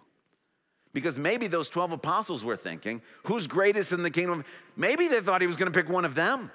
Because 0.91 1.17
maybe 1.17 1.47
those 1.47 1.69
12 1.69 1.91
apostles 1.91 2.43
were 2.43 2.55
thinking, 2.55 3.01
Who's 3.25 3.47
greatest 3.47 3.91
in 3.91 4.01
the 4.01 4.09
kingdom? 4.09 4.43
Maybe 4.75 5.07
they 5.07 5.21
thought 5.21 5.41
he 5.41 5.47
was 5.47 5.55
going 5.55 5.71
to 5.71 5.77
pick 5.77 5.89
one 5.89 6.05
of 6.05 6.15
them. 6.15 6.51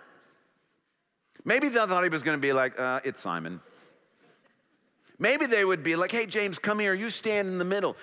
Maybe 1.45 1.69
they 1.69 1.79
thought 1.87 2.03
he 2.03 2.09
was 2.09 2.23
going 2.23 2.39
to 2.39 2.43
be 2.43 2.53
like, 2.53 2.79
uh, 2.81 3.01
it's 3.05 3.21
Simon. 3.21 3.61
Maybe 5.19 5.47
they 5.47 5.65
would 5.65 5.83
be 5.83 5.97
like, 5.97 6.11
hey, 6.11 6.27
James, 6.27 6.59
come 6.59 6.79
here, 6.79 6.95
you 6.95 7.11
stand 7.11 7.49
in 7.49 7.59
the 7.59 7.65
middle. 7.65 7.97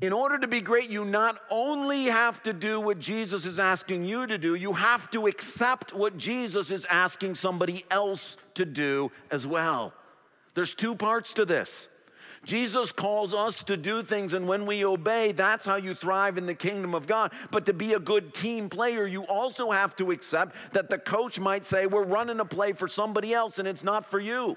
In 0.00 0.12
order 0.12 0.38
to 0.38 0.48
be 0.48 0.60
great, 0.60 0.90
you 0.90 1.04
not 1.04 1.38
only 1.50 2.06
have 2.06 2.42
to 2.42 2.52
do 2.52 2.80
what 2.80 2.98
Jesus 2.98 3.46
is 3.46 3.60
asking 3.60 4.04
you 4.04 4.26
to 4.26 4.38
do, 4.38 4.54
you 4.54 4.72
have 4.72 5.10
to 5.12 5.28
accept 5.28 5.94
what 5.94 6.16
Jesus 6.16 6.72
is 6.72 6.86
asking 6.86 7.36
somebody 7.36 7.84
else 7.90 8.36
to 8.54 8.64
do 8.64 9.12
as 9.30 9.46
well. 9.46 9.94
There's 10.54 10.74
two 10.74 10.96
parts 10.96 11.34
to 11.34 11.44
this. 11.44 11.86
Jesus 12.44 12.90
calls 12.90 13.34
us 13.34 13.62
to 13.64 13.76
do 13.76 14.02
things, 14.02 14.34
and 14.34 14.48
when 14.48 14.66
we 14.66 14.84
obey, 14.84 15.30
that's 15.30 15.64
how 15.64 15.76
you 15.76 15.94
thrive 15.94 16.38
in 16.38 16.46
the 16.46 16.54
kingdom 16.54 16.94
of 16.94 17.06
God. 17.06 17.32
But 17.52 17.66
to 17.66 17.72
be 17.72 17.92
a 17.92 18.00
good 18.00 18.34
team 18.34 18.68
player, 18.68 19.06
you 19.06 19.22
also 19.24 19.70
have 19.70 19.94
to 19.96 20.10
accept 20.10 20.56
that 20.72 20.90
the 20.90 20.98
coach 20.98 21.38
might 21.38 21.64
say, 21.64 21.86
We're 21.86 22.04
running 22.04 22.40
a 22.40 22.44
play 22.44 22.72
for 22.72 22.88
somebody 22.88 23.32
else, 23.32 23.60
and 23.60 23.68
it's 23.68 23.84
not 23.84 24.06
for 24.06 24.18
you. 24.18 24.56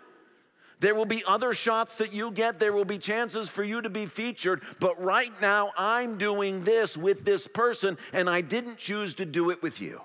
There 0.79 0.95
will 0.95 1.05
be 1.05 1.23
other 1.25 1.53
shots 1.53 1.97
that 1.97 2.13
you 2.13 2.31
get. 2.31 2.59
There 2.59 2.73
will 2.73 2.85
be 2.85 2.97
chances 2.97 3.49
for 3.49 3.63
you 3.63 3.81
to 3.81 3.89
be 3.89 4.05
featured. 4.07 4.61
But 4.79 5.01
right 5.01 5.31
now, 5.41 5.71
I'm 5.77 6.17
doing 6.17 6.63
this 6.63 6.97
with 6.97 7.23
this 7.23 7.47
person, 7.47 7.97
and 8.13 8.29
I 8.29 8.41
didn't 8.41 8.77
choose 8.77 9.15
to 9.15 9.25
do 9.25 9.51
it 9.51 9.61
with 9.61 9.79
you. 9.79 10.01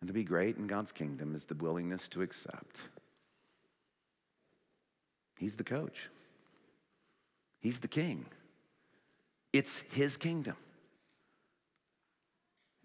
And 0.00 0.08
to 0.08 0.14
be 0.14 0.24
great 0.24 0.56
in 0.56 0.66
God's 0.66 0.92
kingdom 0.92 1.34
is 1.34 1.44
the 1.46 1.54
willingness 1.54 2.08
to 2.08 2.22
accept. 2.22 2.80
He's 5.40 5.56
the 5.56 5.64
coach, 5.64 6.10
He's 7.60 7.80
the 7.80 7.88
king. 7.88 8.26
It's 9.54 9.82
His 9.90 10.18
kingdom. 10.18 10.54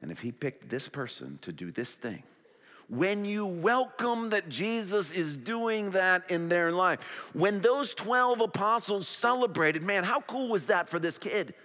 And 0.01 0.09
if 0.09 0.21
He 0.21 0.31
picked 0.31 0.69
this 0.69 0.87
person 0.87 1.37
to 1.41 1.51
do 1.51 1.69
this 1.69 1.93
thing, 1.93 2.23
when 2.87 3.25
you 3.25 3.45
welcome 3.45 4.29
that 4.29 4.47
Jesus 4.47 5.11
is 5.11 5.37
doing 5.37 5.91
that 5.91 6.31
in 6.31 6.49
their 6.49 6.71
life. 6.71 7.01
When 7.33 7.59
those 7.59 7.95
12 7.95 8.41
apostles 8.41 9.07
celebrated, 9.07 9.81
man, 9.81 10.03
how 10.03 10.21
cool 10.21 10.49
was 10.49 10.67
that 10.67 10.87
for 10.87 10.99
this 10.99 11.17
kid? 11.17 11.55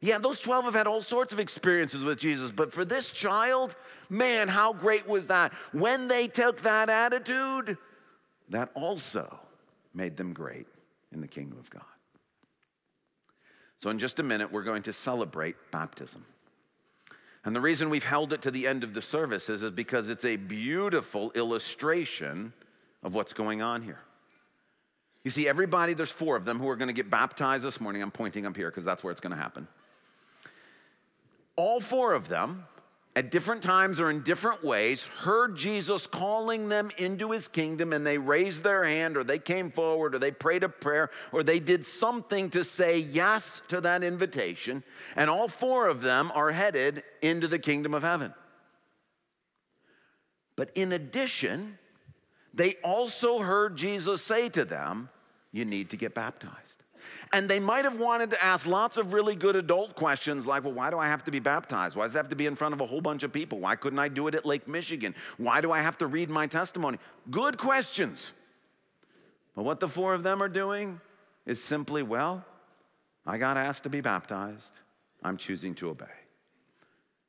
Yeah, 0.00 0.18
those 0.18 0.40
12 0.40 0.64
have 0.64 0.74
had 0.74 0.88
all 0.88 1.00
sorts 1.00 1.32
of 1.32 1.38
experiences 1.38 2.02
with 2.02 2.18
Jesus, 2.18 2.50
but 2.50 2.72
for 2.72 2.84
this 2.84 3.10
child, 3.10 3.76
man, 4.10 4.48
how 4.48 4.72
great 4.72 5.08
was 5.08 5.28
that? 5.28 5.52
When 5.72 6.08
they 6.08 6.26
took 6.26 6.62
that 6.62 6.90
attitude, 6.90 7.78
that 8.48 8.70
also 8.74 9.38
made 9.94 10.16
them 10.16 10.32
great 10.32 10.66
in 11.12 11.20
the 11.20 11.28
kingdom 11.28 11.58
of 11.58 11.70
God. 11.70 11.82
So, 13.80 13.90
in 13.90 13.98
just 13.98 14.18
a 14.18 14.22
minute, 14.22 14.50
we're 14.50 14.62
going 14.62 14.82
to 14.84 14.92
celebrate 14.92 15.56
baptism. 15.70 16.24
And 17.44 17.54
the 17.54 17.60
reason 17.60 17.90
we've 17.90 18.04
held 18.04 18.32
it 18.32 18.40
to 18.42 18.50
the 18.50 18.66
end 18.66 18.82
of 18.84 18.94
the 18.94 19.02
service 19.02 19.50
is, 19.50 19.62
is 19.62 19.70
because 19.70 20.08
it's 20.08 20.24
a 20.24 20.36
beautiful 20.36 21.30
illustration 21.32 22.54
of 23.02 23.14
what's 23.14 23.34
going 23.34 23.60
on 23.60 23.82
here. 23.82 24.00
You 25.22 25.30
see, 25.30 25.46
everybody, 25.46 25.94
there's 25.94 26.10
four 26.10 26.36
of 26.36 26.44
them 26.44 26.58
who 26.58 26.68
are 26.68 26.76
going 26.76 26.88
to 26.88 26.94
get 26.94 27.10
baptized 27.10 27.64
this 27.64 27.80
morning. 27.80 28.02
I'm 28.02 28.10
pointing 28.10 28.46
up 28.46 28.56
here 28.56 28.70
because 28.70 28.84
that's 28.84 29.04
where 29.04 29.10
it's 29.10 29.20
going 29.20 29.36
to 29.36 29.42
happen. 29.42 29.68
All 31.56 31.80
four 31.80 32.14
of 32.14 32.28
them 32.28 32.64
at 33.16 33.30
different 33.30 33.62
times 33.62 34.00
or 34.00 34.10
in 34.10 34.22
different 34.22 34.64
ways 34.64 35.04
heard 35.04 35.56
Jesus 35.56 36.06
calling 36.06 36.68
them 36.68 36.90
into 36.98 37.30
his 37.30 37.46
kingdom 37.46 37.92
and 37.92 38.04
they 38.04 38.18
raised 38.18 38.64
their 38.64 38.84
hand 38.84 39.16
or 39.16 39.22
they 39.22 39.38
came 39.38 39.70
forward 39.70 40.14
or 40.14 40.18
they 40.18 40.32
prayed 40.32 40.64
a 40.64 40.68
prayer 40.68 41.10
or 41.30 41.44
they 41.44 41.60
did 41.60 41.86
something 41.86 42.50
to 42.50 42.64
say 42.64 42.98
yes 42.98 43.62
to 43.68 43.80
that 43.82 44.02
invitation. 44.02 44.82
And 45.14 45.30
all 45.30 45.46
four 45.46 45.86
of 45.86 46.00
them 46.00 46.32
are 46.34 46.50
headed 46.50 47.04
into 47.22 47.46
the 47.46 47.58
kingdom 47.58 47.94
of 47.94 48.02
heaven. 48.02 48.34
But 50.56 50.70
in 50.74 50.92
addition, 50.92 51.78
they 52.52 52.74
also 52.82 53.38
heard 53.38 53.76
Jesus 53.76 54.22
say 54.22 54.48
to 54.50 54.64
them, 54.64 55.08
You 55.52 55.64
need 55.64 55.90
to 55.90 55.96
get 55.96 56.14
baptized. 56.14 56.63
And 57.34 57.48
they 57.48 57.58
might 57.58 57.84
have 57.84 57.98
wanted 57.98 58.30
to 58.30 58.44
ask 58.44 58.64
lots 58.64 58.96
of 58.96 59.12
really 59.12 59.34
good 59.34 59.56
adult 59.56 59.96
questions 59.96 60.46
like, 60.46 60.62
well, 60.62 60.72
why 60.72 60.90
do 60.90 61.00
I 61.00 61.08
have 61.08 61.24
to 61.24 61.32
be 61.32 61.40
baptized? 61.40 61.96
Why 61.96 62.04
does 62.04 62.14
it 62.14 62.18
have 62.18 62.28
to 62.28 62.36
be 62.36 62.46
in 62.46 62.54
front 62.54 62.74
of 62.74 62.80
a 62.80 62.86
whole 62.86 63.00
bunch 63.00 63.24
of 63.24 63.32
people? 63.32 63.58
Why 63.58 63.74
couldn't 63.74 63.98
I 63.98 64.06
do 64.06 64.28
it 64.28 64.36
at 64.36 64.46
Lake 64.46 64.68
Michigan? 64.68 65.16
Why 65.36 65.60
do 65.60 65.72
I 65.72 65.80
have 65.80 65.98
to 65.98 66.06
read 66.06 66.30
my 66.30 66.46
testimony? 66.46 66.98
Good 67.32 67.58
questions. 67.58 68.32
But 69.56 69.64
what 69.64 69.80
the 69.80 69.88
four 69.88 70.14
of 70.14 70.22
them 70.22 70.40
are 70.44 70.48
doing 70.48 71.00
is 71.44 71.60
simply, 71.60 72.04
well, 72.04 72.44
I 73.26 73.36
got 73.38 73.56
asked 73.56 73.82
to 73.82 73.90
be 73.90 74.00
baptized. 74.00 74.70
I'm 75.24 75.36
choosing 75.36 75.74
to 75.76 75.90
obey. 75.90 76.06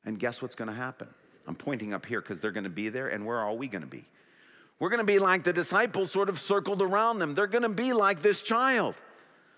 And 0.04 0.20
guess 0.20 0.40
what's 0.40 0.54
going 0.54 0.68
to 0.68 0.74
happen? 0.74 1.08
I'm 1.48 1.56
pointing 1.56 1.92
up 1.92 2.06
here 2.06 2.20
because 2.20 2.38
they're 2.38 2.52
going 2.52 2.62
to 2.62 2.70
be 2.70 2.90
there, 2.90 3.08
and 3.08 3.26
where 3.26 3.38
are 3.38 3.54
we 3.54 3.66
going 3.66 3.82
to 3.82 3.88
be? 3.88 4.04
We're 4.78 4.90
going 4.90 5.04
to 5.04 5.12
be 5.12 5.18
like 5.18 5.42
the 5.42 5.52
disciples 5.52 6.12
sort 6.12 6.28
of 6.28 6.38
circled 6.38 6.80
around 6.80 7.18
them. 7.18 7.34
They're 7.34 7.48
going 7.48 7.62
to 7.62 7.68
be 7.68 7.92
like 7.92 8.20
this 8.20 8.40
child. 8.40 8.96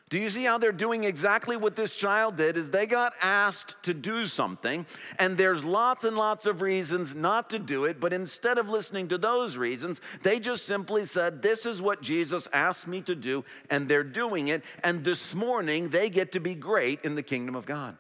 Do 0.09 0.19
you 0.19 0.31
see 0.31 0.45
how 0.45 0.57
they're 0.57 0.73
doing 0.73 1.05
exactly 1.05 1.57
what 1.59 1.77
this 1.77 1.95
child 1.95 2.37
did 2.37 2.57
is 2.57 2.71
they 2.71 2.87
got 2.87 3.13
asked 3.21 3.83
to 3.83 3.93
do 3.93 4.27
something 4.27 4.87
and 5.19 5.37
there's 5.37 5.67
lots 5.67 6.05
and 6.05 6.17
lots 6.17 6.47
of 6.47 6.63
reasons 6.63 7.15
not 7.15 7.51
to 7.51 7.59
do 7.59 7.85
it 7.85 8.01
but 8.01 8.15
instead 8.15 8.57
of 8.57 8.71
listening 8.71 9.09
to 9.09 9.19
those 9.19 9.59
reasons 9.59 10.01
they 10.23 10.39
just 10.39 10.65
simply 10.65 11.05
said 11.05 11.43
this 11.43 11.67
is 11.67 11.83
what 11.83 12.01
Jesus 12.01 12.49
asked 12.55 12.89
me 12.89 13.03
to 13.03 13.15
do 13.15 13.45
and 13.69 13.87
they're 13.87 14.03
doing 14.03 14.49
it 14.49 14.65
and 14.83 15.05
this 15.05 15.35
morning 15.35 15.91
they 15.91 16.09
get 16.09 16.33
to 16.33 16.41
be 16.41 16.55
great 16.55 17.05
in 17.05 17.15
the 17.15 17.23
kingdom 17.23 17.55
of 17.55 17.67
God. 17.67 17.95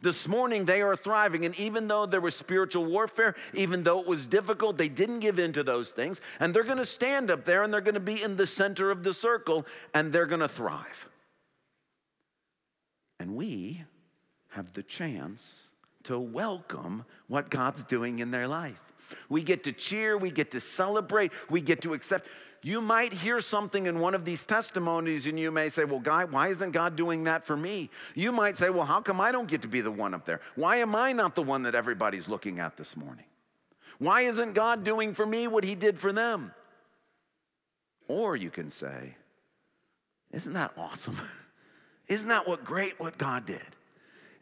This 0.00 0.28
morning 0.28 0.64
they 0.64 0.80
are 0.80 0.94
thriving 0.94 1.44
and 1.44 1.58
even 1.58 1.88
though 1.88 2.06
there 2.06 2.20
was 2.20 2.36
spiritual 2.36 2.84
warfare 2.84 3.34
even 3.52 3.82
though 3.82 3.98
it 3.98 4.06
was 4.06 4.28
difficult 4.28 4.78
they 4.78 4.88
didn't 4.88 5.20
give 5.20 5.40
in 5.40 5.52
to 5.54 5.64
those 5.64 5.90
things 5.90 6.20
and 6.38 6.54
they're 6.54 6.62
going 6.62 6.76
to 6.76 6.84
stand 6.84 7.32
up 7.32 7.44
there 7.44 7.64
and 7.64 7.74
they're 7.74 7.80
going 7.80 7.94
to 7.94 8.00
be 8.00 8.22
in 8.22 8.36
the 8.36 8.46
center 8.46 8.92
of 8.92 9.02
the 9.02 9.12
circle 9.12 9.66
and 9.92 10.12
they're 10.12 10.26
going 10.26 10.40
to 10.40 10.48
thrive. 10.48 11.08
And 13.18 13.34
we 13.34 13.82
have 14.50 14.72
the 14.72 14.82
chance 14.82 15.68
to 16.04 16.18
welcome 16.18 17.04
what 17.28 17.50
God's 17.50 17.84
doing 17.84 18.20
in 18.20 18.30
their 18.30 18.46
life. 18.46 18.80
We 19.28 19.42
get 19.42 19.64
to 19.64 19.72
cheer, 19.72 20.16
we 20.16 20.30
get 20.30 20.50
to 20.52 20.60
celebrate, 20.60 21.32
we 21.50 21.60
get 21.60 21.82
to 21.82 21.94
accept. 21.94 22.28
You 22.62 22.80
might 22.80 23.12
hear 23.12 23.40
something 23.40 23.86
in 23.86 24.00
one 24.00 24.14
of 24.14 24.24
these 24.24 24.44
testimonies 24.44 25.26
and 25.26 25.38
you 25.38 25.50
may 25.50 25.68
say, 25.68 25.84
Well, 25.84 26.00
God, 26.00 26.32
why 26.32 26.48
isn't 26.48 26.72
God 26.72 26.96
doing 26.96 27.24
that 27.24 27.44
for 27.44 27.56
me? 27.56 27.90
You 28.14 28.32
might 28.32 28.56
say, 28.56 28.70
Well, 28.70 28.84
how 28.84 29.00
come 29.00 29.20
I 29.20 29.30
don't 29.30 29.48
get 29.48 29.62
to 29.62 29.68
be 29.68 29.80
the 29.80 29.90
one 29.90 30.14
up 30.14 30.24
there? 30.24 30.40
Why 30.54 30.76
am 30.76 30.94
I 30.94 31.12
not 31.12 31.34
the 31.34 31.42
one 31.42 31.62
that 31.62 31.74
everybody's 31.74 32.28
looking 32.28 32.58
at 32.58 32.76
this 32.76 32.96
morning? 32.96 33.26
Why 33.98 34.22
isn't 34.22 34.54
God 34.54 34.84
doing 34.84 35.14
for 35.14 35.24
me 35.24 35.46
what 35.46 35.64
He 35.64 35.74
did 35.74 35.98
for 35.98 36.12
them? 36.12 36.52
Or 38.08 38.36
you 38.36 38.50
can 38.50 38.70
say, 38.70 39.16
Isn't 40.32 40.54
that 40.54 40.72
awesome? 40.76 41.18
Isn't 42.08 42.28
that 42.28 42.46
what 42.46 42.64
great 42.64 42.98
what 43.00 43.18
God 43.18 43.46
did? 43.46 43.60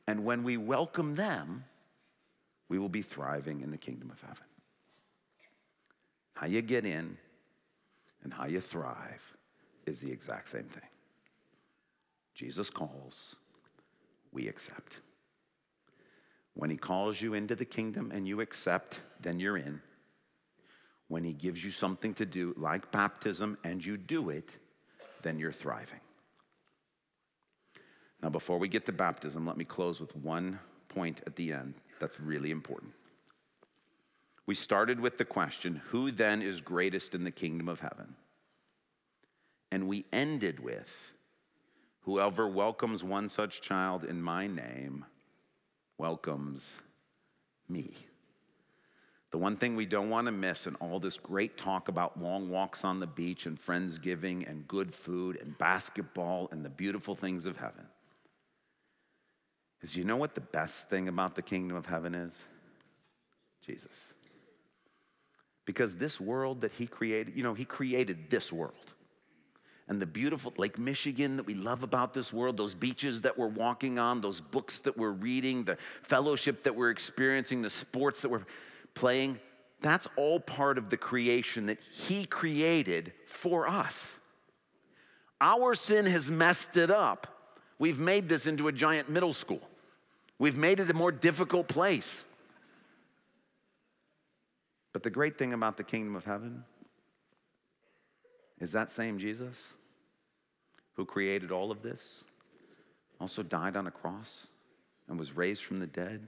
And 0.07 0.25
when 0.25 0.43
we 0.45 0.57
welcome 0.57 1.15
them, 1.15 1.65
we 2.69 2.79
will 2.79 2.89
be 2.89 3.03
thriving 3.03 3.61
in 3.63 3.71
the 3.71 3.79
kingdom 3.79 4.11
of 4.11 4.21
heaven. 4.21 4.45
How 6.35 6.47
you 6.47 6.61
get 6.63 6.85
in 6.85 7.17
and 8.23 8.33
how 8.33 8.47
you 8.47 8.61
thrive 8.61 9.37
is 9.87 10.01
the 10.01 10.11
exact 10.11 10.49
same 10.49 10.65
thing. 10.65 10.89
Jesus 12.35 12.69
calls, 12.69 13.37
we 14.33 14.49
accept. 14.49 15.01
When 16.55 16.71
he 16.71 16.77
calls 16.77 17.21
you 17.21 17.35
into 17.35 17.55
the 17.55 17.65
kingdom 17.65 18.11
and 18.13 18.27
you 18.27 18.41
accept, 18.41 19.01
then 19.21 19.41
you're 19.41 19.57
in. 19.57 19.81
When 21.09 21.25
he 21.25 21.33
gives 21.33 21.65
you 21.65 21.71
something 21.71 22.15
to 22.15 22.27
do, 22.27 22.55
like 22.57 22.91
baptism, 22.91 23.59
and 23.63 23.85
you 23.85 23.97
do 23.97 24.31
it, 24.31 24.57
then 25.23 25.39
you're 25.39 25.53
thriving. 25.53 26.01
Now, 28.23 28.31
before 28.31 28.59
we 28.59 28.69
get 28.69 28.87
to 28.87 28.93
baptism, 28.93 29.47
let 29.47 29.57
me 29.57 29.65
close 29.65 30.01
with 30.01 30.17
one 30.17 30.59
point 30.89 31.21
at 31.27 31.37
the 31.37 31.53
end 31.53 31.75
that's 31.99 32.21
really 32.21 32.51
important. 32.51 32.93
We 34.47 34.55
started 34.55 35.01
with 35.01 35.19
the 35.19 35.25
question 35.25 35.81
who 35.87 36.11
then 36.11 36.43
is 36.43 36.61
greatest 36.61 37.15
in 37.15 37.25
the 37.25 37.31
kingdom 37.31 37.69
of 37.69 37.81
heaven? 37.81 38.15
And 39.71 39.89
we 39.89 40.05
ended 40.13 40.61
with 40.61 41.13
whoever 42.03 42.47
welcomes 42.47 43.03
one 43.03 43.29
such 43.29 43.63
child 43.63 44.05
in 44.05 44.23
my 44.23 44.47
name 44.47 45.05
welcomes 45.99 46.77
me. 47.69 47.95
The 49.31 49.39
one 49.39 49.57
thing 49.57 49.75
we 49.75 49.87
don't 49.87 50.11
want 50.11 50.27
to 50.27 50.33
miss 50.33 50.67
in 50.67 50.77
all 50.77 51.01
this 51.01 51.17
great 51.17 51.57
talk 51.57 51.89
about 51.89 52.21
long 52.21 52.51
walks 52.51 52.85
on 52.85 53.01
the 53.01 53.07
beach 53.07 53.47
and 53.47 53.59
friendsgiving 53.61 54.49
and 54.49 54.69
good 54.69 54.95
food 54.95 55.41
and 55.41 55.59
basketball 55.59 56.49
and 56.53 56.65
the 56.65 56.71
beautiful 56.71 57.17
things 57.17 57.47
of 57.47 57.57
heaven 57.57 57.87
is 59.85 59.95
you 59.95 60.05
know 60.05 60.17
what 60.17 60.35
the 60.35 60.41
best 60.41 60.89
thing 60.89 61.09
about 61.09 61.35
the 61.35 61.43
kingdom 61.43 61.77
of 61.77 61.85
heaven 61.85 62.15
is? 62.15 62.33
Jesus. 63.65 63.93
Because 65.67 65.97
this 65.97 66.19
world 66.19 66.63
that 66.63 66.73
he 66.73 66.87
created, 66.87 67.37
you 67.37 67.43
know, 67.43 67.53
he 67.53 67.67
created 67.67 68.31
this 68.31 68.51
world. 68.51 68.75
And 69.87 70.01
the 70.01 70.07
beautiful 70.07 70.55
Lake 70.57 70.79
Michigan 70.79 71.37
that 71.37 71.45
we 71.45 71.53
love 71.55 71.83
about 71.83 72.15
this 72.15 72.33
world, 72.33 72.57
those 72.57 72.75
beaches 72.75 73.21
that 73.21 73.37
we're 73.37 73.49
walking 73.49 73.99
on, 73.99 74.23
those 74.23 74.41
books 74.41 74.79
that 74.81 74.97
we're 74.97 75.11
reading, 75.11 75.65
the 75.65 75.77
fellowship 76.03 76.63
that 76.63 76.75
we're 76.75 76.91
experiencing, 76.91 77.61
the 77.61 77.69
sports 77.69 78.23
that 78.23 78.31
we're 78.31 78.47
playing, 78.95 79.39
that's 79.83 80.09
all 80.17 80.41
part 80.41 80.79
of 80.79 80.89
the 80.89 80.97
creation 80.97 81.67
that 81.67 81.79
he 81.93 82.25
created 82.25 83.13
for 83.27 83.69
us. 83.69 84.19
Our 85.43 85.75
sin 85.75 86.07
has 86.07 86.31
messed 86.31 86.79
it 86.79 86.91
up 86.91 87.35
We've 87.79 87.99
made 87.99 88.29
this 88.29 88.47
into 88.47 88.69
a 88.69 88.73
giant 88.73 89.09
middle 89.09 89.33
school. 89.33 89.61
We've 90.39 90.57
made 90.57 90.81
it 90.81 90.91
a 90.91 90.95
more 90.95 91.13
difficult 91.13 91.69
place. 91.69 92.25
But 94.93 95.03
the 95.03 95.11
great 95.11 95.39
thing 95.39 95.53
about 95.53 95.77
the 95.77 95.85
kingdom 95.85 96.17
of 96.17 96.25
heaven 96.25 96.65
is 98.61 98.73
that 98.73 98.91
same 98.91 99.19
Jesus 99.19 99.75
who 100.95 101.05
created 101.05 101.51
all 101.51 101.71
of 101.71 101.83
this 101.83 102.25
also 103.21 103.43
died 103.43 103.77
on 103.77 103.87
a 103.87 103.91
cross 103.91 104.47
and 105.09 105.19
was 105.19 105.37
raised 105.37 105.63
from 105.63 105.81
the 105.81 105.87
dead 105.87 106.27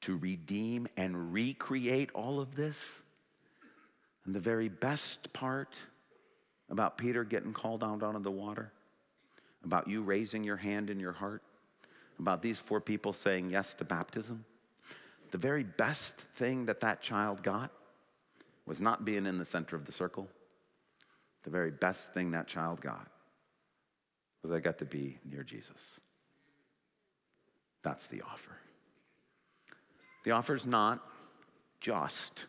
to 0.00 0.16
redeem 0.16 0.86
and 0.96 1.32
recreate 1.32 2.10
all 2.14 2.40
of 2.40 2.54
this. 2.54 3.02
And 4.24 4.34
the 4.34 4.40
very 4.40 4.68
best 4.68 5.32
part 5.32 5.76
about 6.70 6.98
Peter 6.98 7.24
getting 7.24 7.52
called 7.52 7.82
out 7.82 8.02
onto 8.02 8.20
the 8.20 8.30
water, 8.30 8.72
about 9.64 9.88
you 9.88 10.02
raising 10.02 10.44
your 10.44 10.56
hand 10.56 10.90
in 10.90 11.00
your 11.00 11.12
heart, 11.12 11.42
about 12.18 12.42
these 12.42 12.60
four 12.60 12.80
people 12.80 13.12
saying 13.12 13.50
yes 13.50 13.74
to 13.74 13.84
baptism, 13.84 14.44
the 15.30 15.38
very 15.38 15.64
best 15.64 16.16
thing 16.36 16.66
that 16.66 16.80
that 16.80 17.00
child 17.00 17.42
got 17.42 17.70
was 18.66 18.80
not 18.80 19.04
being 19.04 19.26
in 19.26 19.38
the 19.38 19.44
center 19.44 19.76
of 19.76 19.84
the 19.84 19.92
circle. 19.92 20.28
The 21.44 21.50
very 21.50 21.70
best 21.70 22.12
thing 22.12 22.32
that 22.32 22.46
child 22.46 22.80
got 22.80 23.06
was 24.42 24.52
I 24.52 24.60
got 24.60 24.78
to 24.78 24.84
be 24.84 25.18
near 25.24 25.42
Jesus. 25.42 26.00
That's 27.82 28.06
the 28.06 28.22
offer. 28.22 28.56
The 30.24 30.32
offer 30.32 30.54
is 30.54 30.66
not 30.66 31.00
just, 31.80 32.46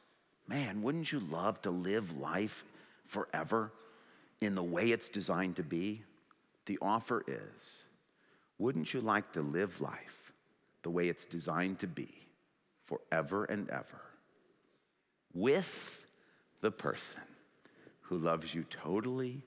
man, 0.48 0.82
wouldn't 0.82 1.12
you 1.12 1.20
love 1.20 1.62
to 1.62 1.72
live 1.72 2.18
life 2.18 2.66
forever 3.06 3.72
in 4.42 4.56
the 4.56 4.64
way 4.64 4.92
it's 4.92 5.10
designed 5.10 5.58
to 5.58 5.64
be? 5.64 6.04
The 6.66 6.80
offer 6.82 7.24
is, 7.28 7.86
wouldn't 8.60 8.94
you 8.94 9.02
like 9.02 9.32
to 9.32 9.42
live 9.42 9.82
life 9.82 10.32
the 10.84 10.90
way 10.90 11.10
it's 11.10 11.26
designed 11.26 11.80
to 11.80 11.88
be 11.88 12.10
forever 12.84 13.46
and 13.46 13.70
ever 13.70 14.02
with 15.34 16.06
the 16.62 16.72
person 16.72 17.22
who 18.02 18.18
loves 18.18 18.54
you 18.54 18.64
totally 18.66 19.42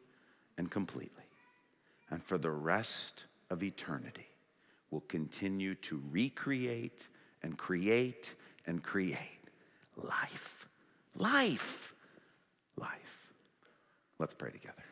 and 0.58 0.70
completely 0.70 1.24
and 2.10 2.22
for 2.22 2.38
the 2.38 2.50
rest 2.50 3.24
of 3.50 3.62
eternity 3.62 4.26
will 4.90 5.00
continue 5.02 5.74
to 5.76 6.00
recreate 6.10 7.06
and 7.42 7.56
create 7.58 8.34
and 8.66 8.82
create 8.82 9.18
life. 9.96 10.68
Life. 11.16 11.94
Life. 12.76 13.32
Let's 14.18 14.34
pray 14.34 14.50
together. 14.50 14.84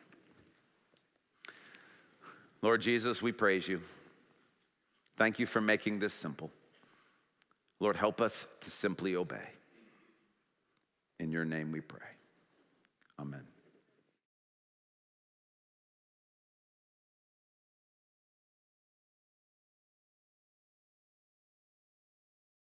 Lord 2.61 2.81
Jesus, 2.81 3.21
we 3.21 3.31
praise 3.31 3.67
you. 3.67 3.81
Thank 5.21 5.37
you 5.37 5.45
for 5.45 5.61
making 5.61 5.99
this 5.99 6.15
simple. 6.15 6.49
Lord, 7.79 7.95
help 7.95 8.19
us 8.21 8.47
to 8.61 8.71
simply 8.71 9.15
obey. 9.15 9.49
In 11.19 11.31
your 11.31 11.45
name 11.45 11.71
we 11.71 11.79
pray. 11.79 11.99
Amen. 13.19 13.50